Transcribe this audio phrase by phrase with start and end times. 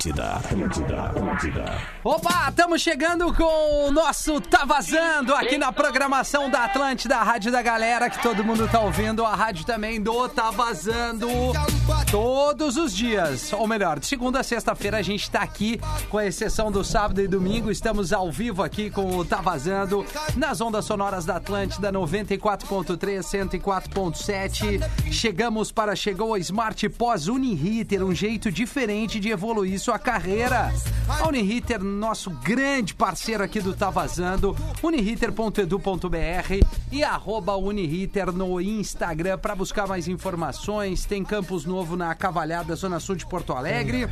[0.00, 1.78] Atlântida, Atlântida, Atlântida.
[2.02, 7.52] Opa, estamos chegando com o nosso Tá Vazando aqui na programação da Atlântida, a rádio
[7.52, 11.28] da galera que todo mundo tá ouvindo, a rádio também do Tá Vazando
[12.10, 15.78] todos os dias, ou melhor, de segunda a sexta-feira a gente tá aqui,
[16.08, 20.62] com exceção do sábado e domingo, estamos ao vivo aqui com o Tá Vazando nas
[20.62, 25.12] ondas sonoras da Atlântida 94.3, 104.7.
[25.12, 30.72] Chegamos para chegou a Smart Pós Uniriter, um jeito diferente de evoluir sua carreira.
[31.08, 39.38] A Uniriter, nosso grande parceiro aqui do Tá Vazando, uniriter.edu.br e arroba Uniriter no Instagram
[39.38, 41.04] para buscar mais informações.
[41.04, 44.08] Tem campus novo na Cavalhada, Zona Sul de Porto Alegre.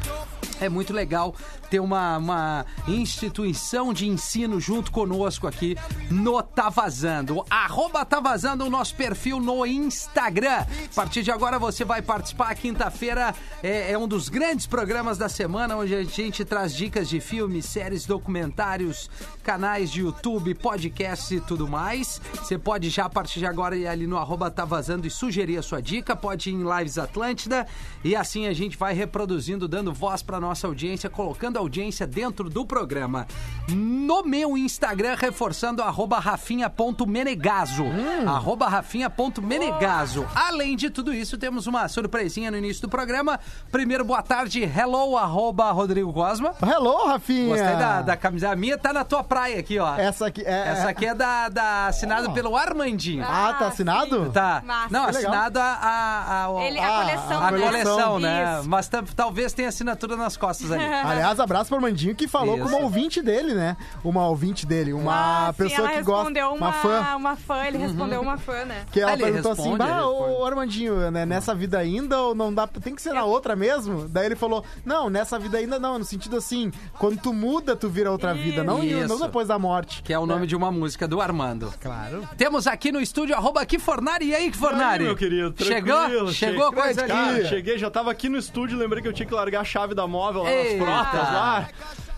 [0.61, 1.35] É muito legal
[1.71, 5.77] ter uma, uma instituição de ensino junto conosco aqui
[6.11, 7.45] no Tá Vazando.
[7.49, 10.67] Arroba Tá Vazando o nosso perfil no Instagram.
[10.91, 12.55] A partir de agora você vai participar.
[12.55, 17.21] Quinta-feira é, é um dos grandes programas da semana, onde a gente traz dicas de
[17.21, 19.11] filmes, séries, documentários,
[19.49, 22.21] canais de YouTube, podcasts e tudo mais.
[22.35, 25.57] Você pode já, a partir de agora, ir ali no arroba Tá Vazando e sugerir
[25.57, 26.15] a sua dica.
[26.15, 27.67] Pode ir em Lives Atlântida.
[28.05, 32.51] E assim a gente vai reproduzindo, dando voz para nossa audiência, colocando a audiência dentro
[32.51, 33.27] do programa.
[33.71, 37.85] No meu Instagram, reforçando arroba rafinha.menegaso.
[38.27, 40.27] Arroba rafinha.menegaso.
[40.35, 43.41] Além de tudo isso, temos uma surpresinha no início do programa.
[43.73, 46.55] Primeiro, boa tarde, hello, arroba Rodrigo Cosma.
[46.61, 47.49] Hello, Rafinha!
[47.49, 48.51] Gostei da, da camisa.
[48.51, 49.95] A minha tá na tua praia aqui, ó.
[49.97, 50.69] Essa aqui é.
[50.69, 53.25] Essa aqui é da, da assinada pelo Armandinho.
[53.27, 54.31] Ah, tá assinado?
[54.31, 54.63] Tá.
[54.65, 54.89] Massa.
[54.91, 58.59] Não, assinada a, a, a, Ele, Ah, a coleção a coleção, né?
[58.61, 58.69] Isso.
[58.69, 60.83] Mas talvez tenha assinatura nas costas ali.
[61.05, 62.65] Aliás, abraço pro Armandinho que falou Isso.
[62.65, 63.77] com uma ouvinte dele, né?
[64.05, 66.19] Uma ouvinte dele, uma Ah, sim, pessoa ela que gosta.
[66.31, 67.17] respondeu uma, Uma fã.
[67.17, 68.85] uma fã, ele respondeu uma fã, né?
[68.93, 72.35] Que ela Ele perguntou assim: responde, ele bah, ô Armandinho, né, nessa vida ainda ou
[72.35, 72.67] não dá.
[72.67, 74.09] Tem que ser na outra mesmo?
[74.09, 75.99] Daí ele falou: Não, nessa vida ainda não.
[75.99, 78.63] No sentido assim, quando tu muda, tu vira outra vida.
[78.65, 79.09] Não, Isso.
[79.09, 80.03] não depois da morte.
[80.03, 81.73] Que é o nome de uma música do Armando.
[81.81, 82.29] Claro.
[82.37, 84.27] Temos aqui no estúdio, arroba Kifornari.
[84.27, 85.05] E aí, Kifornari?
[85.05, 85.97] E aí, meu querido, Chegou?
[85.97, 86.83] tranquilo, Chegou cheguei.
[86.83, 87.49] coisa Cara, aqui.
[87.49, 90.07] cheguei, já tava aqui no estúdio, lembrei que eu tinha que largar a chave da
[90.07, 90.85] móvel lá Eita.
[90.85, 91.69] nas frotas lá.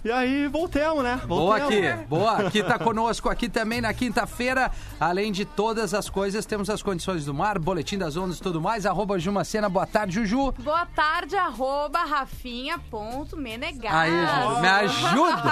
[0.02, 1.20] E aí, voltemos, né?
[1.26, 1.90] Boa Voltemos.
[1.92, 2.32] aqui, boa.
[2.38, 4.70] Aqui tá conosco aqui também na quinta-feira.
[4.98, 8.60] Além de todas as coisas, temos as condições do mar, boletim das ondas e tudo
[8.62, 8.86] mais.
[8.86, 10.52] Arroba Jumacena, boa tarde, Juju.
[10.58, 13.92] Boa tarde, arroba rafinha.menegas.
[13.92, 15.42] Aí, Juju, me ajuda.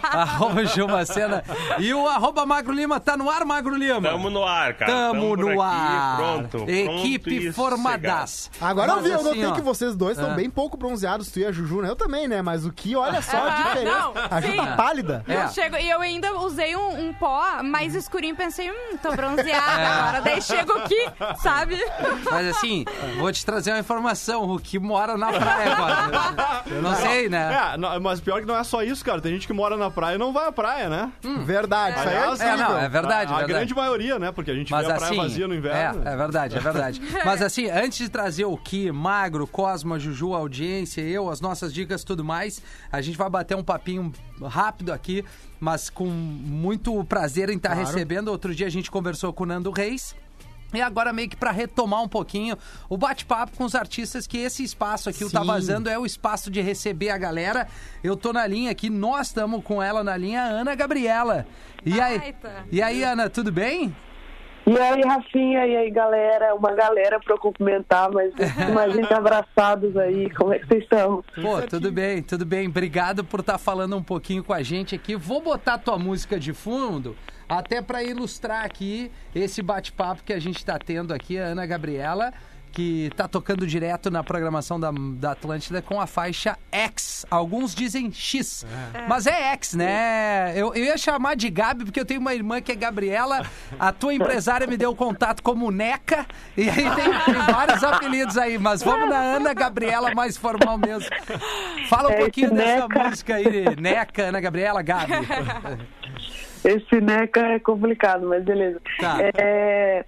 [0.08, 1.44] arroba Jumacena.
[1.78, 4.00] E o arroba Magro Lima tá no ar, Magro Lima?
[4.08, 4.90] Tamo no ar, cara.
[4.90, 6.16] Tamo por no aqui, ar.
[6.16, 6.70] Pronto.
[6.70, 8.50] Equipe pronto formadas.
[8.60, 10.36] Agora eu Mas vi, eu assim, notei ó, que vocês dois estão Ah.
[10.36, 11.90] bem pouco bronzeados, tu e a Juju, né?
[11.90, 12.40] Eu também, né?
[12.40, 13.97] Mas o que, olha só a diferença.
[13.98, 14.56] Não, a Ju sim.
[14.56, 15.24] tá pálida.
[15.28, 15.44] É.
[15.44, 19.80] Eu chego, e eu ainda usei um, um pó mais escurinho, pensei, hum, tô bronzeada
[19.80, 19.86] É.
[19.86, 20.20] agora.
[20.22, 21.08] Daí chego aqui,
[21.42, 21.76] sabe?
[22.30, 22.84] Mas assim,
[23.18, 24.48] vou te trazer uma informação.
[24.50, 26.62] O que mora na praia agora.
[26.66, 27.72] Eu não sei, né?
[27.74, 29.20] É, não, mas pior que não é só isso, cara.
[29.20, 31.12] Tem gente que mora na praia e não vai à praia, né?
[31.44, 33.46] Verdade, isso aí é Aliás, É, não, é verdade, a, a verdade.
[33.52, 34.32] grande maioria, né?
[34.32, 36.02] Porque a gente Mas vê a praia assim, vazia no inverno.
[36.06, 37.02] É, é verdade, é verdade.
[37.24, 41.72] Mas assim, antes de trazer o Ki, Magro, Cosma, Juju, a audiência, eu, as nossas
[41.72, 42.60] dicas tudo mais,
[42.92, 43.87] a gente vai bater um papinho
[44.42, 45.24] rápido aqui,
[45.60, 48.28] mas com muito prazer em estar recebendo.
[48.28, 50.14] Outro dia a gente conversou com o Nando Reis.
[50.72, 52.56] E agora meio que pra retomar um pouquinho
[52.90, 55.46] o bate-papo com os artistas, que esse espaço aqui, o Tá Sim.
[55.46, 57.66] Vazando, é o espaço de receber a galera.
[58.04, 61.46] Eu tô na linha aqui, nós estamos com ela na linha, Ana Gabriela.
[61.86, 62.34] E aí,
[62.70, 63.96] e aí, Ana, tudo bem?
[64.68, 66.54] E aí, Rafinha, e aí, galera?
[66.54, 68.34] Uma galera pra eu cumprimentar, mas
[68.92, 70.28] gente abraçados aí.
[70.30, 71.24] Como é que vocês estão?
[71.40, 72.68] Pô, tudo bem, tudo bem.
[72.68, 75.16] Obrigado por estar falando um pouquinho com a gente aqui.
[75.16, 77.16] Vou botar tua música de fundo,
[77.48, 82.34] até para ilustrar aqui esse bate-papo que a gente está tendo aqui, a Ana Gabriela,
[82.72, 87.26] que tá tocando direto na programação da, da Atlântida com a faixa X.
[87.30, 88.64] Alguns dizem X,
[89.08, 90.52] mas é X, né?
[90.54, 93.42] Eu, eu ia chamar de Gabi, porque eu tenho uma irmã que é Gabriela,
[93.78, 96.26] a tua empresária me deu contato como Neca,
[96.56, 101.08] e aí tem, tem vários apelidos aí, mas vamos na Ana Gabriela mais formal mesmo.
[101.88, 103.04] Fala um É, pouquinho dessa Neca.
[103.08, 105.12] música aí, Neca, Ana Gabriela, Gabi.
[106.64, 108.80] Esse NECA é complicado, mas beleza.
[109.00, 109.18] Tá.
[109.38, 110.04] É,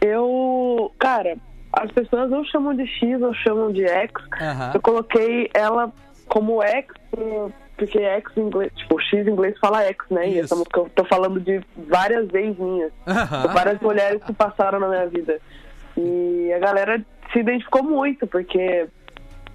[0.00, 1.36] eu, cara,
[1.72, 4.12] as pessoas ou chamam de X ou chamam de X.
[4.40, 4.70] Aham.
[4.74, 5.92] Eu coloquei ela
[6.28, 10.26] como X, por- porque X em inglês, tipo, X em inglês fala X, né?
[10.28, 10.44] E Isso.
[10.44, 12.92] essa música eu tô falando de várias vezes minhas.
[13.06, 13.48] Aham.
[13.48, 15.38] várias mulheres que passaram na minha vida.
[15.96, 17.02] E a galera
[17.32, 18.86] se identificou muito, porque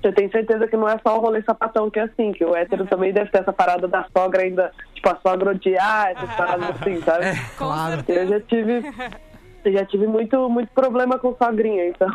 [0.04, 2.56] eu tenho certeza que não é só o rolê sapatão que é assim, que o
[2.56, 6.70] hétero também deve ter essa parada da sogra ainda, tipo, a sogra odiar, essas paradas
[6.82, 7.26] assim, sabe?
[7.26, 8.04] É, Claro.
[8.08, 8.84] Eu já tive.
[9.70, 12.08] eu já tive muito, muito problema com sogrinha, então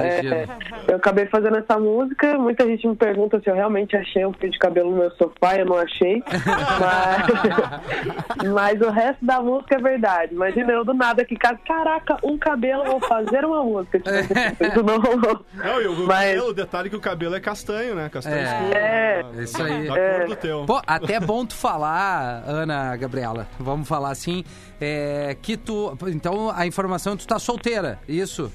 [0.00, 0.46] é,
[0.88, 2.36] eu acabei fazendo essa música.
[2.38, 5.56] Muita gente me pergunta se eu realmente achei um fio de cabelo no meu sofá,
[5.56, 6.22] eu não achei.
[6.80, 10.34] Mas, mas o resto da música é verdade.
[10.34, 13.98] Imagina eu do nada aqui, cara, caraca, um cabelo, vou fazer uma música.
[13.98, 14.14] Tipo,
[14.64, 15.44] isso não rolou.
[15.54, 18.08] Não, e o Mas- o detalhe é que o cabelo é castanho, né?
[18.08, 18.42] Castanho É.
[18.44, 18.72] escuro.
[18.76, 19.22] É.
[19.22, 19.88] da- Isso aí.
[19.88, 20.64] Da cor do teu.
[20.66, 24.44] Pô, até é bom tu falar, Ana Gabriela, vamos falar assim,
[24.80, 28.52] é, que tu, então a informação é que tu tá solteira, isso?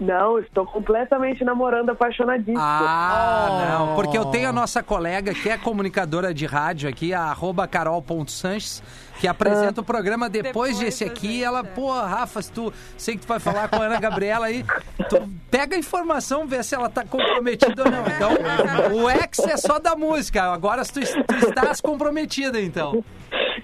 [0.00, 2.60] Não, estou completamente namorando, apaixonadíssima.
[2.62, 7.22] Ah, não, porque eu tenho a nossa colega que é comunicadora de rádio aqui, a
[7.22, 8.80] arroba carol.sanches,
[9.20, 11.62] que apresenta o programa depois, Depois desse aqui, gente, e ela, é.
[11.64, 14.64] pô, Rafa, se tu sei que tu vai falar com a Ana Gabriela aí,
[15.08, 18.04] tu pega a informação, vê se ela tá comprometida ou não.
[18.06, 23.02] Então, o ex é só da música, agora tu, tu estás comprometida, então.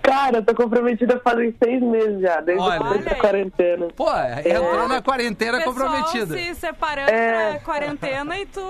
[0.05, 2.75] Cara, eu tô comprometida fazem seis meses já, desde Olha.
[2.77, 3.21] o começo Olha da aí.
[3.21, 3.89] quarentena.
[3.97, 4.06] Pô,
[4.45, 6.37] entrou na quarentena Pessoal comprometida.
[6.37, 7.51] se separando É.
[7.53, 8.61] pra quarentena e tu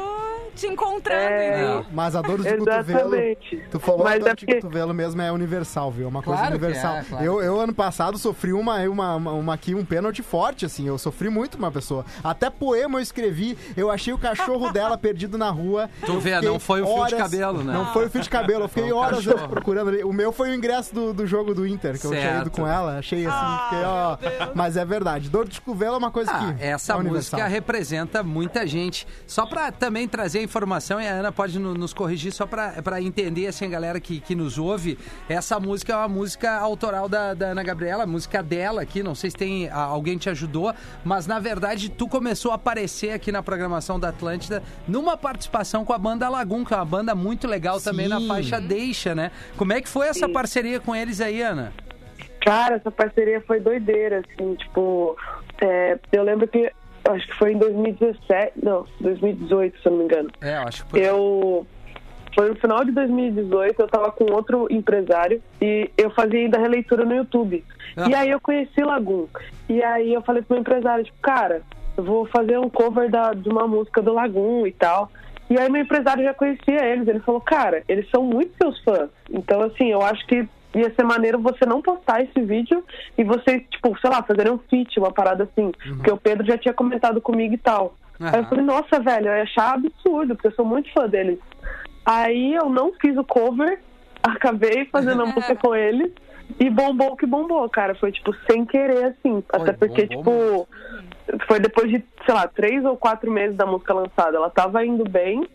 [0.55, 1.85] te encontrando, É.
[1.93, 3.15] Mas a dor de cotovelo.
[3.17, 3.63] Exatamente.
[3.71, 6.07] Tu falou Mas a dor é de porque- cotovelo mesmo é universal, viu?
[6.07, 6.97] É uma coisa Claro universal.
[6.97, 7.25] é, claro.
[7.25, 10.87] eu, eu, ano passado, sofri uma, uma, uma, uma aqui, um pênalti forte, assim.
[10.87, 12.05] Eu sofri muito uma pessoa.
[12.23, 13.59] Até poema eu escrevi.
[13.77, 15.91] Eu achei o cachorro dela perdido na rua.
[16.07, 17.73] Tu vê, não foi o fio de cabelo, né?
[17.73, 18.65] Não foi o fio de cabelo.
[18.65, 20.05] Eu fiquei horas procurando ali.
[20.05, 22.41] O meu foi o ingresso do, do jogo do Inter, que eu tinha Certo.
[22.43, 22.99] ido com ela.
[22.99, 24.17] Achei assim, fiquei, ó.
[24.55, 25.29] Mas é verdade.
[25.29, 26.63] Dor de cotovelo é uma coisa Ah, que.
[26.65, 27.39] essa é universal.
[27.39, 29.07] música representa muita gente.
[29.27, 32.75] Só pra também trazer a informação, e a Ana pode no- nos corrigir, só pra
[32.83, 34.99] pra entender, assim, a galera que, que nos ouve,
[35.29, 39.31] essa música é uma música autoral da, da Ana Gabriela, música dela aqui, não sei
[39.31, 40.75] se tem ah, alguém te ajudou,
[41.05, 45.93] mas na verdade tu começou a aparecer aqui na programação da Atlântida numa participação com
[45.93, 48.29] a banda Lagoon, que é uma banda muito legal também na Sim.
[48.29, 49.31] faixa Deixa, né?
[49.57, 51.73] Como é que foi essa parceria com eles aí, Ana?
[52.41, 55.17] Cara, essa parceria foi doideira, assim, tipo,
[55.61, 56.71] é, eu lembro que,
[57.09, 60.31] acho que foi em 2017, não, 2018, se eu não me engano.
[60.43, 61.01] É, eu acho que foi.
[61.01, 61.67] Eu,
[62.35, 67.05] foi no final de 2018, eu tava com outro empresário e eu fazia ainda releitura
[67.05, 67.65] no YouTube.
[67.97, 68.09] Ah.
[68.09, 69.27] E aí eu conheci Lagoon.
[69.69, 71.63] E aí eu falei pro meu empresário, tipo, cara,
[71.97, 75.11] eu vou fazer um cover da, de uma música do Lagoon e tal.
[75.49, 77.07] E aí meu empresário já conhecia eles.
[77.07, 79.11] Ele falou, cara, eles são muito seus fãs.
[79.31, 82.85] Então, assim, eu acho que ia ser maneiro você não postar esse vídeo
[83.17, 85.73] e você, tipo, sei lá, fazer um feat, uma parada assim.
[85.97, 87.95] Porque o Pedro já tinha comentado comigo e tal.
[88.21, 91.39] Aí eu falei, nossa, velho, eu ia achar absurdo, porque eu sou muito fã deles.
[92.05, 93.81] Aí eu não fiz o cover,
[94.23, 96.13] acabei fazendo a música com eles
[96.61, 97.95] e bombou o que bombou, cara.
[97.95, 99.43] Foi, tipo, sem querer, assim.
[99.53, 100.69] Até porque, bombou
[101.27, 104.37] tipo, foi depois de, sei lá, três ou quatro meses da música lançada.
[104.37, 105.47] Ela tava indo bem,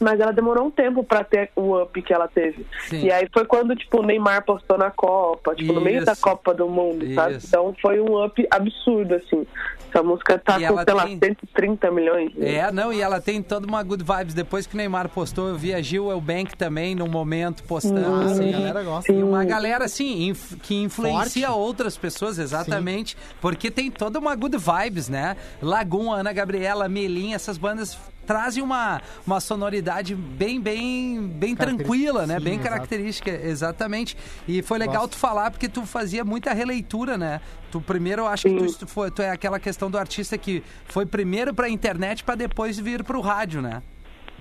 [0.00, 2.66] mas ela demorou um tempo pra ter o up que ela teve.
[2.88, 3.04] Sim.
[3.06, 6.22] E aí foi quando, tipo, o Neymar postou na Copa, tipo, no meio da Isso.
[6.22, 7.36] Copa do Mundo, sabe?
[7.36, 7.46] Isso.
[7.46, 9.46] Então foi um up absurdo, assim.
[9.90, 12.34] Essa música tá E com, sei lá, tem- 130 milhões.
[12.34, 12.54] né?
[12.56, 14.34] É, não, e ela tem toda uma good vibes.
[14.34, 18.24] Depois que o Neymar postou, eu vi a Gil Eubank também, num momento, postando, Ah,
[18.24, 18.48] assim.
[18.48, 19.12] a galera gosta.
[19.12, 21.60] E uma galera, assim, inf- que influencia Forte.
[21.60, 23.16] outras pessoas, exatamente.
[23.40, 25.36] Porque tem toda uma good vibes, né?
[25.62, 32.38] Lagoon, Ana Gabriela, Melim, essas bandas trazem uma, uma sonoridade bem, bem, bem tranquila, né?
[32.38, 32.68] Sim, bem exato.
[32.68, 34.16] característica, exatamente.
[34.48, 35.12] E foi legal Gosto.
[35.12, 37.40] tu falar, porque tu fazia muita releitura, né?
[37.70, 40.62] Tu primeiro, eu acho que tu, estu- foi, tu é aquela questão do artista que
[40.86, 43.82] foi primeiro pra internet pra depois vir pro rádio, né?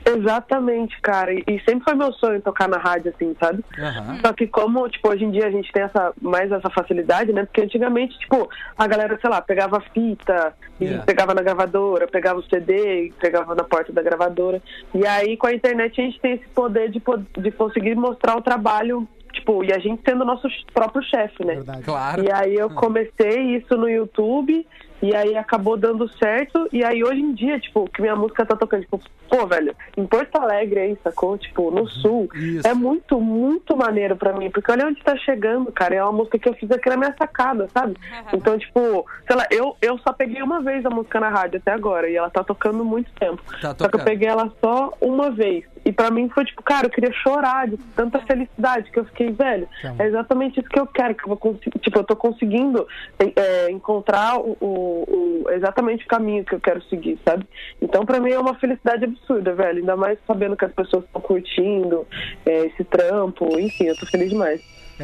[0.05, 1.33] Exatamente, cara.
[1.33, 3.63] E, sempre foi meu sonho tocar na rádio, assim, sabe?
[3.77, 4.19] Aham.
[4.25, 7.45] Só que como, tipo, hoje em dia a gente tem essa, mais essa facilidade, né?
[7.45, 11.05] Porque antigamente, tipo, a galera, sei lá, pegava fita e Yeah.
[11.05, 14.61] pegava na gravadora, pegava o CD e pegava na porta da gravadora.
[14.93, 17.01] E aí, com a internet, a gente tem esse poder de,
[17.37, 21.55] de conseguir mostrar o trabalho, tipo, e a gente sendo o nosso próprio chefe, né?
[21.55, 21.83] Verdade.
[21.83, 22.23] Claro.
[22.23, 24.65] E aí eu comecei isso no YouTube
[25.03, 26.65] e aí acabou dando certo.
[26.71, 30.05] E aí hoje em dia, tipo, que minha música tá tocando, tipo, pô, velho, em
[30.05, 31.37] Porto Alegre aí, sacou?
[31.37, 32.29] Tipo, no sul.
[32.33, 32.65] Isso.
[32.65, 34.49] É muito, muito maneiro pra mim.
[34.49, 35.95] Porque olha onde tá chegando, cara.
[35.95, 37.97] É uma música que eu fiz aqui na minha sacada, sabe?
[38.31, 41.73] Então, tipo, sei lá, eu, eu só peguei uma vez a música na rádio até
[41.73, 42.09] agora.
[42.09, 43.43] E ela tá tocando muito tempo.
[43.61, 45.65] Tá Só que eu peguei ela só uma vez.
[45.85, 49.31] E pra mim foi tipo, cara, eu queria chorar de tanta felicidade que eu fiquei,
[49.31, 49.67] velho.
[49.99, 51.77] É exatamente isso que eu quero, que eu vou conseguir.
[51.79, 52.87] Tipo, eu tô conseguindo
[53.19, 57.45] é, encontrar o, o- exatamente o caminho que eu quero seguir, sabe?
[57.81, 59.79] Então, pra mim é uma felicidade absurda, velho.
[59.79, 62.07] Ainda mais sabendo que as pessoas estão curtindo
[62.45, 63.59] é, esse trampo.
[63.59, 64.61] Enfim, eu tô feliz demais.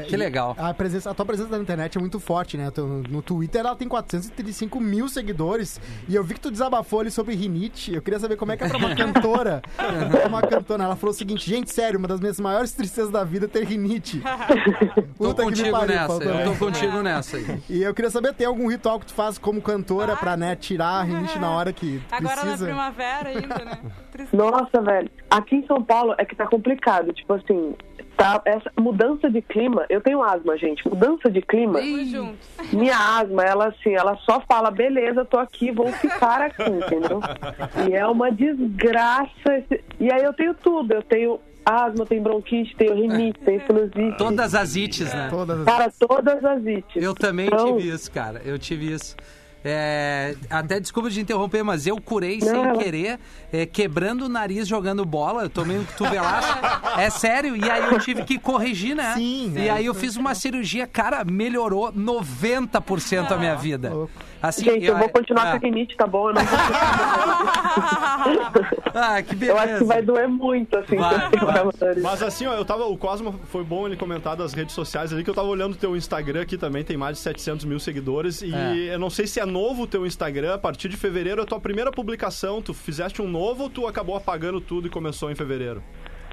[0.08, 0.56] Que legal.
[0.58, 2.70] A, presença, a tua presença na internet é muito forte, né?
[2.72, 5.79] Tu- No Twitter ela tem 435 mil seguidores.
[6.08, 7.94] E eu vi que tu desabafou ali sobre rinite.
[7.94, 9.62] Eu queria saber como é que é pra uma cantora.
[9.75, 10.84] pra uma cantora.
[10.84, 13.63] Ela falou o seguinte: gente, sério, uma das minhas maiores tristezas da vida é ter
[13.65, 14.22] rinite.
[15.20, 17.62] Tô Puta que me contigo pariu, nessa, faltou, eu tô contigo nessa aí.
[17.70, 20.88] E eu queria saber, tem algum ritual que tu faz como cantora pra, né, tirar
[21.00, 22.65] a rinite na hora que Agora na precisa?
[22.65, 23.79] primavera ainda, né?
[24.12, 24.36] Triste.
[24.36, 25.10] Nossa, velho.
[25.29, 27.12] Aqui em São Paulo é que tá complicado.
[27.13, 27.75] Tipo assim,
[28.20, 29.86] tá, essa mudança de clima.
[29.90, 30.88] Eu tenho asma, gente.
[30.88, 31.80] Mudança de clima.
[32.74, 37.22] Minha asma, ela assim, ela só fala, beleza, tô aqui, vou ficar aqui, entendeu?
[37.90, 39.30] E é uma desgraça.
[39.58, 40.94] esse- E aí eu tenho tudo.
[40.94, 44.18] Eu tenho asma, tenho bronquite, tenho rinite, tenho sinusite.
[44.18, 45.28] Todas as ites, né?
[45.30, 45.66] Todas as...
[45.66, 47.02] Cara, todas as ites.
[47.04, 48.42] Eu também Então, tive isso, cara.
[48.44, 49.16] Eu tive isso.
[49.63, 53.20] É, até desculpa de interromper, mas eu curei Não, sem ela- querer,
[53.51, 55.44] é, quebrando o nariz jogando bola.
[55.44, 56.48] Eu tomei um cotovelaço.
[56.98, 57.56] é sério.
[57.58, 59.13] E aí eu tive que corrigir, né?
[59.16, 59.72] Sim, E é.
[59.72, 63.92] aí eu fiz uma cirurgia, cara, melhorou 90% a minha vida.
[64.41, 66.29] Assim, Gente, eu vou continuar ah, com a rinite, tá bom?
[66.29, 66.60] Eu não vou
[68.93, 69.86] Ah, que Eu acho que beleza.
[69.86, 70.96] vai doer muito, assim.
[70.96, 71.96] Vai, eu vai.
[72.01, 72.86] Mas assim, ó, eu tava.
[72.86, 75.77] O Cosmo foi bom ele comentar das redes sociais ali, que eu tava olhando o
[75.77, 78.41] teu Instagram aqui também, tem mais de 700 mil seguidores.
[78.41, 78.96] E É.
[78.96, 81.60] eu não sei se é novo o teu Instagram, a partir de fevereiro, a tua
[81.60, 85.84] primeira publicação, tu fizeste um novo ou tu acabou apagando tudo e começou em fevereiro?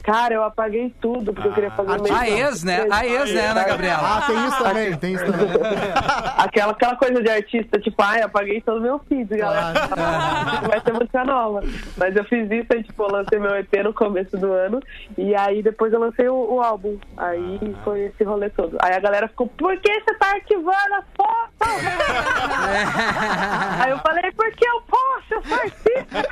[0.07, 2.21] Cara, eu apaguei tudo, porque eu queria fazer um artista.
[2.21, 2.87] A ex, né?
[2.89, 4.03] A ex, né, Ana Gabriela?
[4.05, 5.49] Ah, tem isso também, tem isso também.
[6.39, 9.73] Aquela, aquela coisa de artista, tipo, ai, apaguei todo o meu feed, galera.
[10.69, 11.61] Vai ter música nova.
[11.97, 14.81] Mas eu fiz isso, aí, tipo, eu lancei meu EP no começo do ano.
[15.19, 16.97] E aí depois eu lancei o, o álbum.
[17.17, 18.79] Aí foi esse rolê todo.
[18.81, 21.57] Aí a galera ficou, por que você tá arquivando as fotos?
[23.83, 26.29] aí eu falei, porque eu posso, eu sou artista.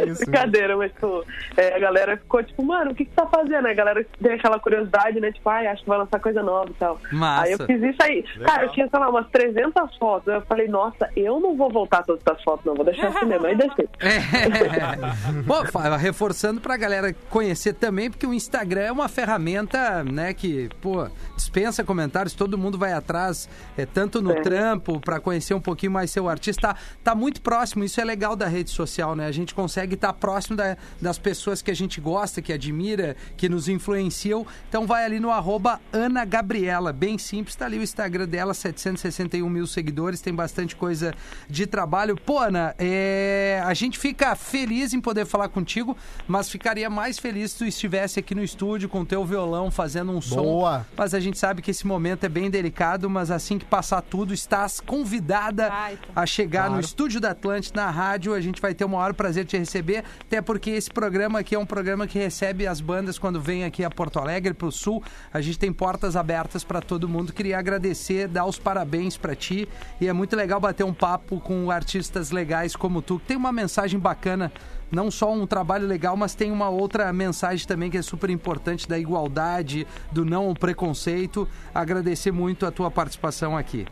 [0.00, 0.24] É isso.
[0.24, 1.24] Brincadeira, mas, tipo,
[1.56, 3.66] é, a galera ficou tipo, mano, o que que você tá fazendo?
[3.66, 5.32] A galera tem aquela curiosidade, né?
[5.32, 7.00] Tipo, ai, acho que vai lançar coisa nova e tal.
[7.12, 7.42] Massa.
[7.44, 8.22] Aí eu fiz isso aí.
[8.44, 10.32] Cara, eu tinha, sei lá, umas 300 fotos.
[10.32, 12.74] Eu falei, nossa, eu não vou voltar todas essas fotos, não.
[12.74, 13.46] Vou deixar assim mesmo.
[13.46, 13.88] Aí deixei.
[14.36, 15.42] É.
[15.42, 15.62] Bom,
[15.98, 21.84] reforçando pra galera conhecer também, porque o Instagram é uma ferramenta, né, que, pô, dispensa
[21.84, 24.40] comentários, todo mundo vai atrás, é, tanto no É.
[24.40, 26.68] trampo, pra conhecer um pouquinho mais seu artista.
[26.68, 29.26] Tá, tá muito próximo, isso é legal da rede social, né?
[29.26, 31.25] A gente consegue estar próximo da- das pessoas
[31.64, 34.46] que a gente gosta, que admira, que nos influenciam.
[34.68, 39.48] Então vai ali no arroba Ana Gabriela, bem simples, tá ali o Instagram dela, 761
[39.48, 41.12] mil seguidores, tem bastante coisa
[41.48, 42.16] de trabalho.
[42.16, 45.96] Pô, Ana, é, a gente fica feliz em poder falar contigo,
[46.28, 50.12] mas ficaria mais feliz se tu estivesse aqui no estúdio com o teu violão fazendo
[50.12, 50.42] um som.
[50.42, 50.86] Boa.
[50.96, 54.32] Mas a gente sabe que esse momento é bem delicado, mas assim que passar tudo,
[54.34, 56.02] estás convidada Vai, tá.
[56.14, 56.84] a chegar no Claro.
[56.84, 58.34] estúdio da Atlântida, na rádio.
[58.34, 61.54] A gente vai ter o maior prazer de te receber, até porque esse programa aqui
[61.54, 65.02] é um programa que recebe as bandas quando vem aqui a Porto Alegre, pro Sul.
[65.32, 67.32] A gente tem portas abertas para todo mundo.
[67.32, 69.68] Queria agradecer, dar os parabéns para ti.
[70.00, 73.52] E é muito legal bater um papo com artistas legais como tu, que tem uma
[73.52, 74.52] mensagem bacana.
[74.90, 78.88] Não só um trabalho legal, mas tem uma outra mensagem também que é super importante
[78.88, 81.48] da igualdade, do não preconceito.
[81.74, 83.86] Agradecer muito a tua participação aqui.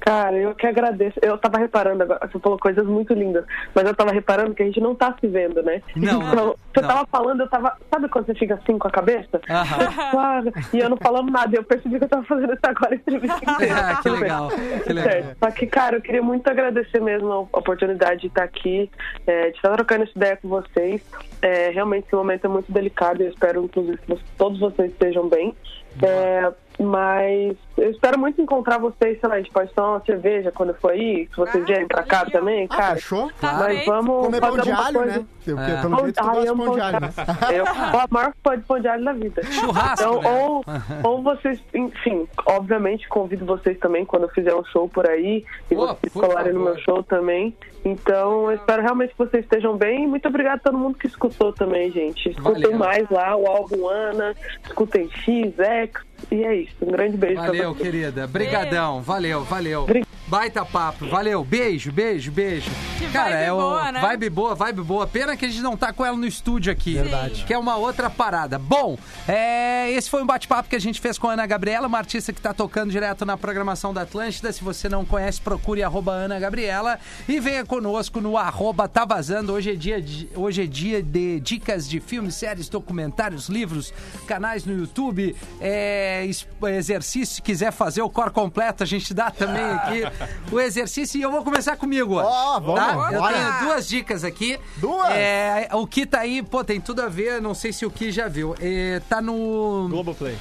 [0.00, 1.18] Cara, eu que agradeço.
[1.22, 4.66] Eu tava reparando agora, você falou coisas muito lindas, mas eu tava reparando que a
[4.66, 5.82] gente não tá se vendo, né?
[5.94, 6.88] Não, Então, você não.
[6.88, 7.76] tava falando, eu tava.
[7.90, 9.40] Sabe quando você fica assim com a cabeça?
[9.48, 10.10] Aham.
[10.10, 10.52] Claro.
[10.72, 13.40] E eu não falando nada, eu percebi que eu tava fazendo isso agora entrevista.
[13.70, 14.48] Ah, que legal,
[14.84, 15.10] que legal.
[15.12, 15.36] Certo.
[15.38, 18.90] Só que, cara, eu queria muito agradecer mesmo a oportunidade de estar aqui,
[19.26, 21.02] é, de estar trocando essa ideia com vocês.
[21.42, 25.28] É, realmente esse momento é muito delicado e eu espero, inclusive, que todos vocês estejam
[25.28, 25.54] bem.
[26.02, 30.52] É, mas eu espero muito encontrar vocês, sei lá, a gente pode tomar uma cerveja
[30.52, 32.94] quando for aí, se vocês Ah, vierem pra cá também, Ah, cara.
[32.96, 33.30] fechou?
[33.40, 35.18] Tá Mas vamos Comer pão fazer de uma alho, coisa.
[35.18, 35.26] né?
[35.44, 35.80] Porque, É.
[35.80, 37.10] Pelo jeito gosta de amo pão de alho, né?
[37.52, 39.42] Eu sou a maior fã de pão de alho da vida.
[39.44, 40.30] Churrasco, Então, né?
[40.30, 40.64] ou,
[41.10, 45.74] ou vocês, enfim, obviamente convido vocês também quando eu fizer um show por aí e
[45.74, 47.56] Pô, vocês colarem no meu show também.
[47.82, 50.06] Então, eu espero realmente que vocês estejam bem.
[50.06, 52.28] Muito obrigado a todo mundo que escutou também, gente.
[52.28, 52.78] Escutem Valeu.
[52.78, 54.34] mais lá o álbum Ana,
[54.66, 55.90] escutem X, X,
[56.30, 56.76] e é isso.
[56.82, 58.26] Um grande beijo Valeu, querida.
[58.26, 59.02] Brigadão.
[59.02, 59.86] Valeu, valeu.
[59.86, 61.08] Bri- Baita papo.
[61.08, 61.42] Valeu.
[61.42, 62.70] Beijo, beijo, beijo.
[62.96, 64.00] Que Cara, vibe é o boa, né?
[64.00, 65.04] vibe boa, vibe boa.
[65.04, 66.94] Pena que a gente não tá com ela no estúdio aqui.
[66.94, 67.44] Verdade.
[67.44, 68.56] Que é uma outra parada.
[68.56, 68.96] Bom,
[69.26, 72.32] é, esse foi um bate-papo que a gente fez com a Ana Gabriela, uma artista
[72.32, 74.52] que tá tocando direto na programação da Atlântida.
[74.52, 79.52] Se você não conhece, procure arroba Ana Gabriela e venha conosco no arroba Tá Vazando.
[79.52, 83.92] Hoje é dia de, hoje é dia de dicas de filmes, séries, documentários, livros,
[84.28, 86.24] canais no YouTube, é,
[86.68, 90.02] exercício, se quiser fazer o core completo, a gente dá também aqui
[90.50, 91.18] o exercício.
[91.18, 92.26] E eu vou começar comigo hoje.
[92.28, 93.10] Ó, vamos tá?
[93.12, 93.34] Eu Bora.
[93.36, 94.58] tenho duas dicas aqui.
[94.76, 95.10] Duas?
[95.10, 98.10] É, o que tá aí, pô, tem tudo a ver, não sei se o que
[98.10, 98.54] já viu.
[98.60, 99.86] É, tá no.
[99.90, 100.36] Globoplay.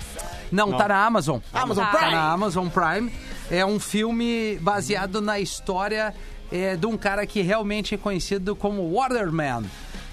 [0.52, 1.40] Não, tá na Amazon.
[1.54, 1.92] Amazon Tá.
[1.92, 2.12] Tá Prime.
[2.14, 3.12] na Amazon Prime.
[3.52, 6.14] É um filme baseado na história
[6.52, 9.64] é, de um cara que realmente é conhecido como Waterman,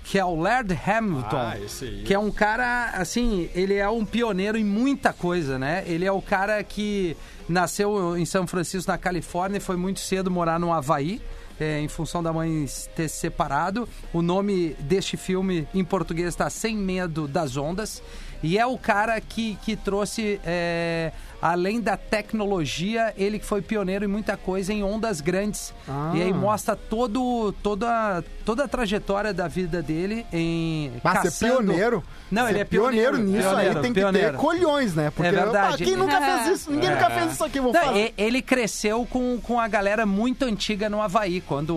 [0.05, 1.37] que é o Laird Hamilton.
[1.37, 2.03] Ah, esse aí.
[2.05, 5.83] Que é um cara, assim, ele é um pioneiro em muita coisa, né?
[5.87, 7.17] Ele é o cara que
[7.49, 11.21] nasceu em São Francisco, na Califórnia, e foi muito cedo morar no Havaí.
[11.59, 13.89] é, em função da mãe ter se separado.
[14.13, 18.03] O nome deste filme em português está Sem Medo das Ondas.
[18.43, 24.05] E é o cara que, que trouxe, é, além da tecnologia, ele que foi pioneiro
[24.05, 25.73] em muita coisa em ondas grandes.
[25.89, 26.13] Ah.
[26.15, 30.93] E aí mostra todo, toda, toda a trajetória da vida dele em.
[31.03, 32.05] Mas caçando- pioneiro.
[32.31, 33.19] Não, ser ele é pioneiro.
[33.19, 34.31] nisso Pioneiro, aí tem que pioneiro.
[34.33, 35.11] ter colhões, né?
[35.11, 35.75] Porque É verdade.
[35.83, 36.71] ah, quem nunca fez isso?
[36.71, 37.99] Ninguém nunca fez isso aqui, vou Não, fazer.
[38.19, 41.71] e- ele cresceu com, com a galera muito antiga no Havaí, quando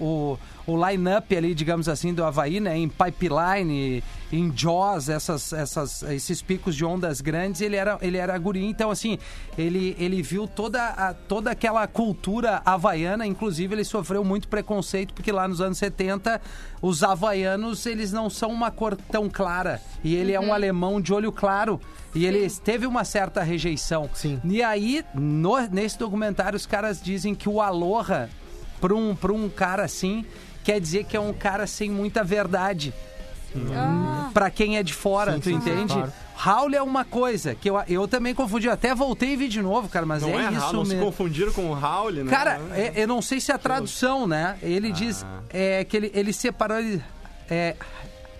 [0.00, 4.02] o, o, o line-up ali, digamos assim, do Havaí, né, em Pipeline,
[4.32, 8.64] em Jaws, essas, essas, esses picos de ondas grandes, ele era, ele era guri.
[8.64, 9.18] Então, assim,
[9.58, 15.30] ele, ele viu toda, a, toda aquela cultura havaiana, inclusive ele sofreu muito preconceito, porque
[15.30, 16.40] lá nos anos 70,
[16.80, 19.80] os havaianos, eles não são uma cor tão clara.
[20.02, 21.80] E ele é um alemão de olho claro.
[22.14, 24.08] E ele teve uma certa rejeição.
[24.14, 24.40] Sim.
[24.44, 28.30] E aí, no- nesse documentário, os caras dizem que o Aloha,
[28.80, 30.24] pra um, pra um cara assim,
[30.64, 32.92] quer dizer que é um cara sem muita verdade.
[33.72, 34.30] Ah.
[34.34, 35.92] Pra quem é de fora, Sim, tu sim, entende?
[35.94, 36.12] claro.
[36.34, 38.66] Raul é uma coisa que eu, eu também confundi.
[38.66, 40.84] Eu até voltei e vi de novo, cara, mas Não é, é, isso Raul, não
[40.84, 41.06] se mesmo.
[41.06, 42.30] confundiram com o Raul, né?
[42.30, 44.56] Cara, é- eu não sei se é a tradução, né?
[44.60, 46.78] Ele diz é, que ele, ele separou.
[46.78, 47.00] Ele,
[47.48, 47.76] é,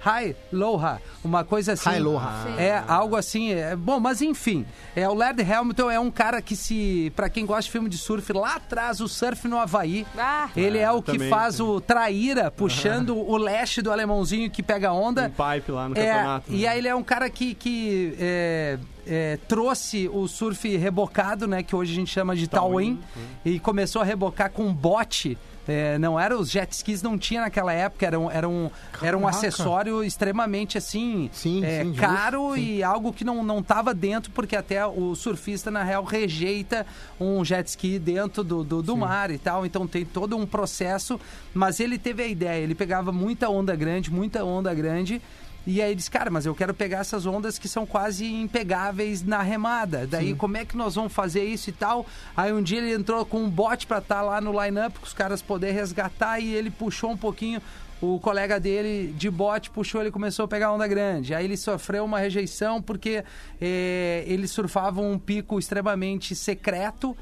[0.07, 1.89] Hi, Loha, uma coisa assim.
[1.91, 2.31] Hi, Loha.
[2.59, 3.53] É algo assim.
[3.53, 4.67] É, bom, mas enfim.
[4.95, 7.11] É, o Laird Hamilton é um cara que se.
[7.17, 10.07] Pra quem gosta de filme de surf, lá atrás, o surf no Havaí.
[10.19, 10.49] Ah.
[10.57, 11.63] Ele é o que também, faz sim.
[11.63, 15.27] o traíra, puxando o leste do alemãozinho que pega onda.
[15.27, 16.53] Um pipe lá no É, campeonato.
[16.53, 16.69] e né?
[16.69, 21.63] aí ele é um cara que, que é, é, trouxe o surf rebocado, né?
[21.63, 23.01] Que hoje a gente chama de towin.
[23.45, 25.39] E começou a rebocar com bote.
[25.67, 28.71] É, não era os jet skis, não tinha naquela época, era um, era um,
[29.03, 33.95] era um acessório extremamente assim Sim, é, sim, caro e algo que não, não tava
[33.95, 36.87] dentro, porque até o surfista, na real, rejeita
[37.19, 39.65] um jet ski dentro do, do, do mar e tal.
[39.65, 41.21] Então tem todo um processo.
[41.53, 45.21] Mas ele teve a ideia, ele pegava muita onda grande, muita onda grande.
[45.67, 49.23] E aí ele disse, cara, mas eu quero pegar essas ondas que são quase impegáveis
[49.23, 50.07] na remada.
[50.07, 52.07] Daí como é que nós vamos fazer isso e tal?
[52.37, 55.15] Aí um dia ele entrou com um bote pra estar lá no line-up, para os
[55.15, 57.63] caras poderem resgatar, e ele puxou um pouquinho.
[58.01, 61.35] O colega dele de bote puxou, ele começou a pegar onda grande.
[61.35, 63.25] Aí ele sofreu uma rejeição porque
[63.59, 67.17] eh, eles surfavam um pico extremamente secreto.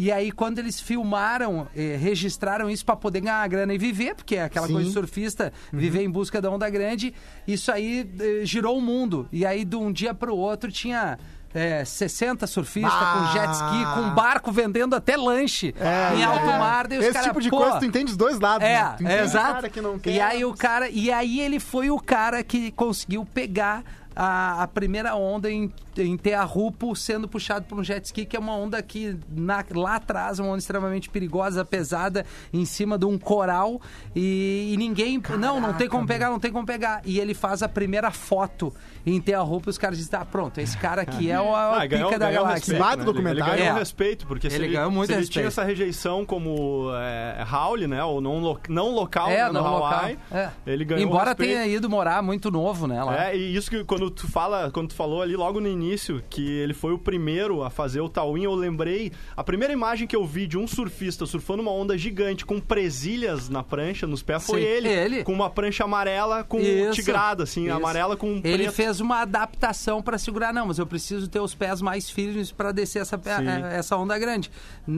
[0.00, 4.14] E aí, quando eles filmaram, eh, registraram isso para poder ganhar a grana e viver,
[4.14, 4.74] porque é aquela Sim.
[4.74, 7.12] coisa de surfista, viver em busca da onda grande,
[7.48, 9.28] isso aí eh, girou o mundo.
[9.32, 11.18] E aí, de um dia para o outro, tinha.
[11.54, 13.14] eh, 60 surfistas Ah.
[13.14, 15.74] com jet ski, com barco vendendo até lanche
[16.16, 16.86] em alto mar.
[16.86, 18.68] Daí os Esse cara, tipo de coisa tu entende os dois lados.
[18.68, 19.18] é, né?
[19.18, 19.54] É exato.
[19.54, 20.10] cara que não quer.
[20.12, 23.82] E aí o cara, e aí ele foi o cara que conseguiu pegar
[24.20, 28.40] a, a primeira onda em, em Tearrupo sendo puxado por um jet ski, que é
[28.40, 33.16] uma onda que na- lá atrás, uma onda extremamente perigosa, pesada, em cima de um
[33.16, 33.80] coral.
[34.16, 35.22] E, e ninguém.
[35.38, 37.00] não, não tem como pegar, não tem como pegar.
[37.04, 38.74] E ele faz a primeira foto
[39.06, 41.86] em Tearrupo e os caras dizem: tá, pronto, esse cara aqui é o, a Ah,
[41.86, 42.74] ganhou- pica da ganhou galáxia.
[42.74, 43.04] respeito, né?
[43.04, 43.52] documentário.
[43.54, 43.78] Ele ganhou É.
[43.78, 45.32] respeito, porque se Ele ele, ganhou muito se ele respeito.
[45.34, 48.02] tinha essa rejeição como é, Raul, né?
[48.02, 49.88] Ou não, lo- não local É, né, no não local.
[50.00, 50.48] Hawaii, É.
[50.66, 51.50] ele ganhou Embora respeito.
[51.52, 53.02] tenha ido morar muito novo, né?
[53.04, 53.26] Lá.
[53.28, 56.46] É, e isso que quando tu fala, quando tu falou ali logo no início que
[56.48, 60.24] ele foi o primeiro a fazer o tawin, eu lembrei, a primeira imagem que eu
[60.26, 64.60] vi de um surfista surfando uma onda gigante com presilhas na prancha, nos pés, foi
[64.60, 65.24] Sim, ele, ele.
[65.24, 67.74] com uma prancha amarela com Isso, tigrada assim, isso.
[67.74, 68.72] amarela com Ele preto.
[68.72, 72.72] fez uma adaptação para segurar, não, mas eu preciso ter os pés mais firmes para
[72.72, 74.50] descer essa, eh, essa onda grande.